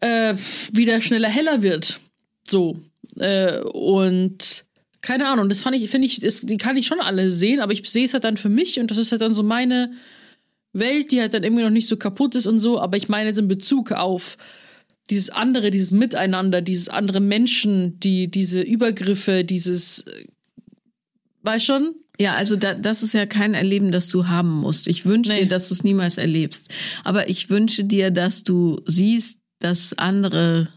[0.00, 0.34] äh,
[0.72, 2.00] wieder schneller heller wird.
[2.46, 2.78] So.
[3.16, 4.64] Äh, und
[5.00, 7.72] keine Ahnung, das fand ich, finde ich, das, die kann ich schon alle sehen, aber
[7.72, 9.92] ich sehe es halt dann für mich und das ist halt dann so meine
[10.72, 13.28] Welt, die halt dann irgendwie noch nicht so kaputt ist und so, aber ich meine
[13.28, 14.36] jetzt in Bezug auf
[15.10, 20.26] dieses andere, dieses Miteinander, dieses andere Menschen, die, diese Übergriffe, dieses, äh,
[21.42, 21.94] weißt schon?
[22.20, 24.88] Ja, also da, das ist ja kein Erleben, das du haben musst.
[24.88, 25.40] Ich wünsche Nee.
[25.42, 26.72] dir, dass du es niemals erlebst.
[27.04, 30.68] Aber ich wünsche dir, dass du siehst, dass andere,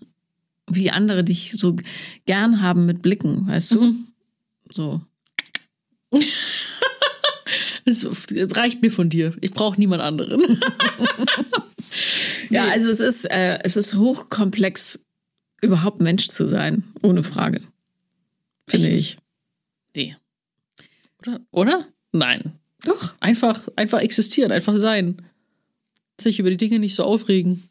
[0.70, 1.78] wie andere dich so
[2.26, 3.96] gern haben mit Blicken, weißt du?
[4.72, 5.02] So.
[7.84, 8.06] Das
[8.56, 9.36] reicht mir von dir.
[9.42, 10.62] Ich brauche niemand anderen.
[12.50, 15.00] Ja, also es ist, äh, es ist hochkomplex,
[15.62, 17.62] überhaupt Mensch zu sein, ohne Frage.
[18.68, 19.18] Finde ich.
[21.22, 21.42] Oder?
[21.52, 21.88] Oder?
[22.12, 22.54] Nein.
[22.84, 23.14] Doch.
[23.20, 25.22] Einfach, einfach existieren, einfach sein.
[26.20, 27.64] Sich über die Dinge nicht so aufregen.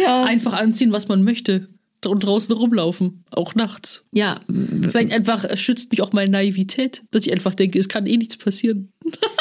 [0.00, 0.24] Ja.
[0.24, 1.68] Einfach anziehen, was man möchte.
[2.04, 3.24] Und draußen rumlaufen.
[3.30, 4.08] Auch nachts.
[4.12, 8.16] Ja, Vielleicht einfach schützt mich auch meine Naivität, dass ich einfach denke, es kann eh
[8.16, 8.92] nichts passieren.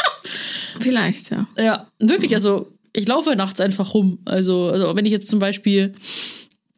[0.80, 1.48] vielleicht, ja.
[1.58, 4.20] Ja, wirklich, also ich laufe nachts einfach rum.
[4.26, 5.96] Also, also wenn ich jetzt zum Beispiel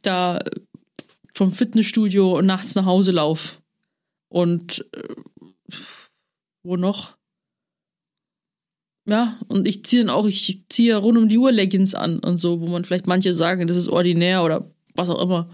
[0.03, 0.39] da
[1.33, 3.57] vom Fitnessstudio nachts nach Hause laufe
[4.29, 5.03] und äh,
[6.64, 7.18] wo noch?
[9.05, 12.38] Ja, und ich ziehe dann auch, ich ziehe rund um die Uhr Leggings an und
[12.38, 15.49] so, wo man vielleicht manche sagen, das ist ordinär oder was auch immer.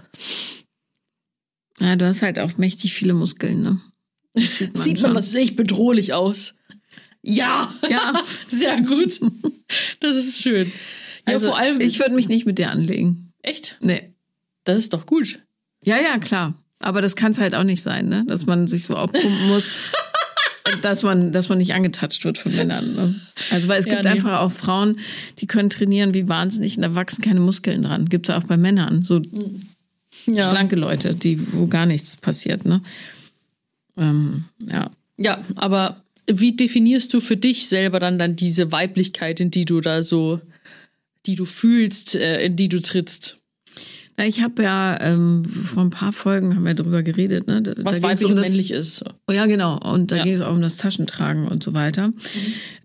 [1.80, 3.82] Ja, du hast halt auch mächtig viele Muskeln, ne?
[4.36, 6.55] Das sieht man, Sieht man das echt bedrohlich aus?
[7.24, 8.22] Ja, Ja.
[8.49, 9.20] sehr gut.
[9.99, 10.72] Das ist schön.
[11.28, 11.82] Ja, Also, vor allem.
[11.82, 13.34] ich würde mich nicht mit dir anlegen.
[13.41, 13.78] echt?
[13.82, 14.14] Nee.
[14.66, 15.39] Das ist doch gut.
[15.84, 16.53] Ja, ja, klar.
[16.80, 18.26] Aber das kann es halt auch nicht sein, ne?
[18.28, 19.70] Dass man sich so aufpumpen muss,
[20.82, 22.95] dass man, dass man nicht angetatscht wird von Männern.
[22.95, 23.15] Ne?
[23.51, 24.09] Also weil es Ja, gibt nee.
[24.11, 24.99] einfach auch Frauen,
[25.39, 28.07] die können trainieren wie wahnsinnig und da wachsen keine Muskeln dran.
[28.09, 29.03] Gibt's ja auch bei Männern.
[29.03, 29.22] So
[30.26, 30.49] Ja.
[30.49, 32.82] schlanke Leute, die, wo gar nichts passiert, ne?
[33.97, 34.89] Ähm, ja.
[35.17, 39.82] Ja, aber wie definierst du für dich selber dann dann diese Weiblichkeit, in die du
[39.82, 40.39] da so,
[41.26, 43.38] die du fühlst, äh, in die du trittst?
[44.26, 47.61] Ich habe ja ähm, vor ein paar Folgen haben wir drüber geredet, ne?
[47.61, 49.03] Da, Was da weiblich und das- männlich ist.
[49.28, 49.80] Oh ja, genau.
[49.80, 50.24] Und da Ja.
[50.24, 52.11] ging es auch um das Taschentragen und so weiter.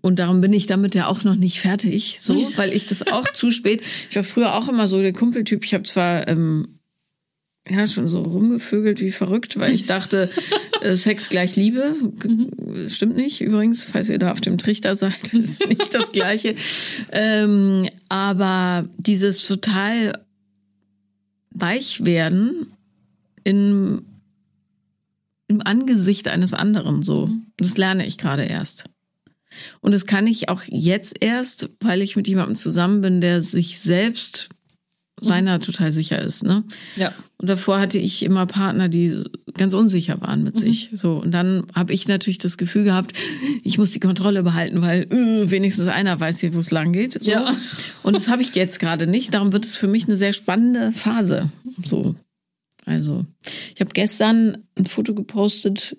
[0.01, 3.31] Und darum bin ich damit ja auch noch nicht fertig, so, weil ich das auch
[3.33, 3.81] zu spät.
[4.09, 5.63] Ich war früher auch immer so der Kumpeltyp.
[5.65, 6.67] Ich habe zwar ähm,
[7.67, 10.29] ja schon so rumgevögelt wie verrückt, weil ich dachte,
[10.81, 11.95] äh, Sex gleich Liebe.
[12.19, 16.55] G- Stimmt nicht, übrigens, falls ihr da auf dem Trichter seid, ist nicht das Gleiche.
[17.11, 20.13] Ähm, aber dieses total
[21.55, 22.73] weich werden
[23.43, 24.05] in
[25.47, 27.29] im Angesicht eines anderen so.
[27.57, 28.85] Das lerne ich gerade erst.
[29.79, 33.79] Und das kann ich auch jetzt erst, weil ich mit jemandem zusammen bin, der sich
[33.79, 34.49] selbst
[35.25, 36.63] seiner total sicher ist, ne?
[36.95, 37.11] Ja.
[37.37, 39.23] Und davor hatte ich immer Partner, die
[39.55, 40.89] ganz unsicher waren mit sich.
[40.93, 43.13] So und dann habe ich natürlich das Gefühl gehabt,
[43.63, 47.13] ich muss die Kontrolle behalten, weil äh, wenigstens einer weiß hier, wo es lang geht.
[47.21, 47.31] So.
[47.31, 47.55] Ja.
[48.03, 49.33] Und das habe ich jetzt gerade nicht.
[49.33, 51.49] Darum wird es für mich eine sehr spannende Phase.
[51.83, 52.15] So,
[52.85, 53.25] also
[53.73, 55.97] ich habe gestern ein Foto gepostet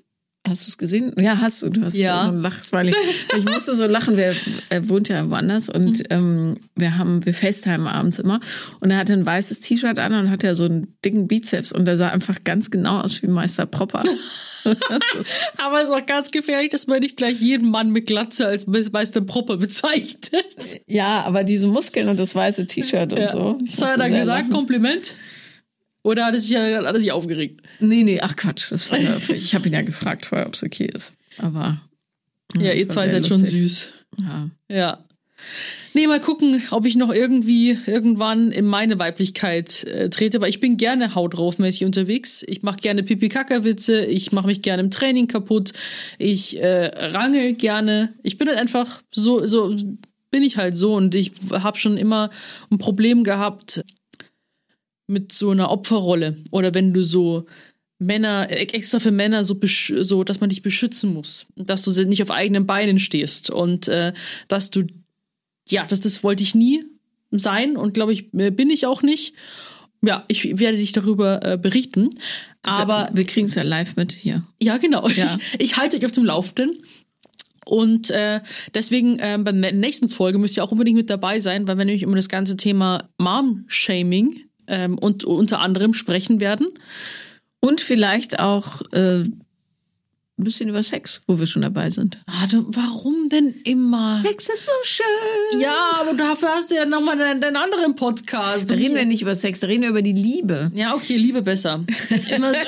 [0.49, 1.13] Hast du es gesehen?
[1.19, 1.69] Ja, hast du.
[1.71, 2.23] Du hast Ja.
[2.23, 2.95] so ein Lachsmiley.
[3.37, 4.17] Ich musste so lachen.
[4.17, 4.37] Wir,
[4.69, 8.41] er wohnt ja woanders und ähm, wir haben, wir FaceTime abends immer.
[8.81, 11.85] Und er hatte ein weißes T-Shirt an und hatte ja so einen dicken Bizeps und
[11.87, 14.05] der sah einfach ganz genau aus wie Meister Propper.
[15.59, 18.67] Aber es ist auch ganz gefährlich, dass man nicht gleich jeden Mann mit Glatze als
[18.67, 20.81] Meister Proppe bezeichnet.
[20.87, 23.29] ja, aber diese Muskeln und das weiße T-Shirt und Ja.
[23.29, 23.59] so.
[23.65, 24.27] Ich Was hat er gesagt?
[24.27, 24.51] lachen.
[24.51, 25.15] Kompliment?
[26.07, 27.63] Oder hat er sich, hat er sich aufgeregt?
[27.81, 30.63] Nee, nee, ach Quatsch, das war ja, ich habe ihn ja gefragt vorher, ob es
[30.63, 31.15] okay ist.
[31.39, 31.81] Aber
[32.57, 33.59] Ja, ihr zwei seid schon lustig.
[33.59, 33.93] süß.
[34.21, 34.51] Ja.
[34.69, 35.05] Ja.
[35.95, 40.61] Nee, mal gucken, ob ich noch irgendwie irgendwann in meine Weiblichkeit äh, trete, weil ich
[40.61, 42.45] bin gerne hautraufmäßig unterwegs.
[42.47, 45.73] Ich mache gerne Pipi-Kaka-Witze, ich mache mich gerne im Training kaputt,
[46.19, 48.15] ich äh, rangel gerne.
[48.23, 49.75] Ich bin halt einfach so, so
[50.31, 52.31] bin ich halt so und ich habe schon immer
[52.71, 53.83] ein Problem gehabt
[55.07, 57.47] mit so einer Opferrolle oder wenn du so
[57.99, 61.91] Männer, äh, extra für Männer so, besch- so, dass man dich beschützen muss, dass du
[62.07, 64.13] nicht auf eigenen Beinen stehst und äh,
[64.49, 64.85] dass du,
[65.69, 66.85] ja, das, das wollte ich nie
[67.31, 69.35] sein und glaube ich, äh, bin ich auch nicht.
[70.03, 72.11] Ja, ich werde dich darüber äh, berichten.
[72.63, 74.45] Aber wir kriegen es ja live mit hier.
[74.61, 75.09] ja, genau.
[75.09, 75.39] Ja.
[75.55, 76.79] Ich, ich halte euch auf dem Laufenden.
[77.65, 78.41] Und äh,
[78.75, 81.85] deswegen ähm, bei der nächsten Folge müsst ihr auch unbedingt mit dabei sein, weil wir
[81.85, 86.69] nämlich über das ganze Thema Mom-Shaming ähm, und unter anderem sprechen werden.
[87.61, 89.25] Und vielleicht auch äh,
[90.39, 92.19] ein bisschen über Sex, wo wir schon dabei sind.
[92.27, 94.19] Ah, du, warum denn immer?
[94.21, 95.61] Sex ist so schön.
[95.61, 98.71] Ja, aber dafür hast du ja nochmal deinen, deinen anderen Podcast.
[98.71, 100.71] Da reden wir nicht über Sex, da reden wir über die Liebe.
[100.75, 101.85] Ja, okay, Liebe besser.
[102.31, 102.61] Immer so.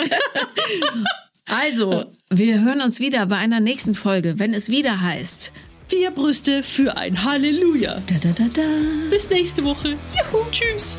[1.45, 5.53] Also, wir hören uns wieder bei einer nächsten Folge, wenn es wieder heißt.
[5.89, 8.01] Vier Brüste für ein Halleluja.
[8.07, 8.69] Da, da, da, da.
[9.11, 9.97] Bis nächste Woche.
[10.15, 10.99] Juhu, tschüss.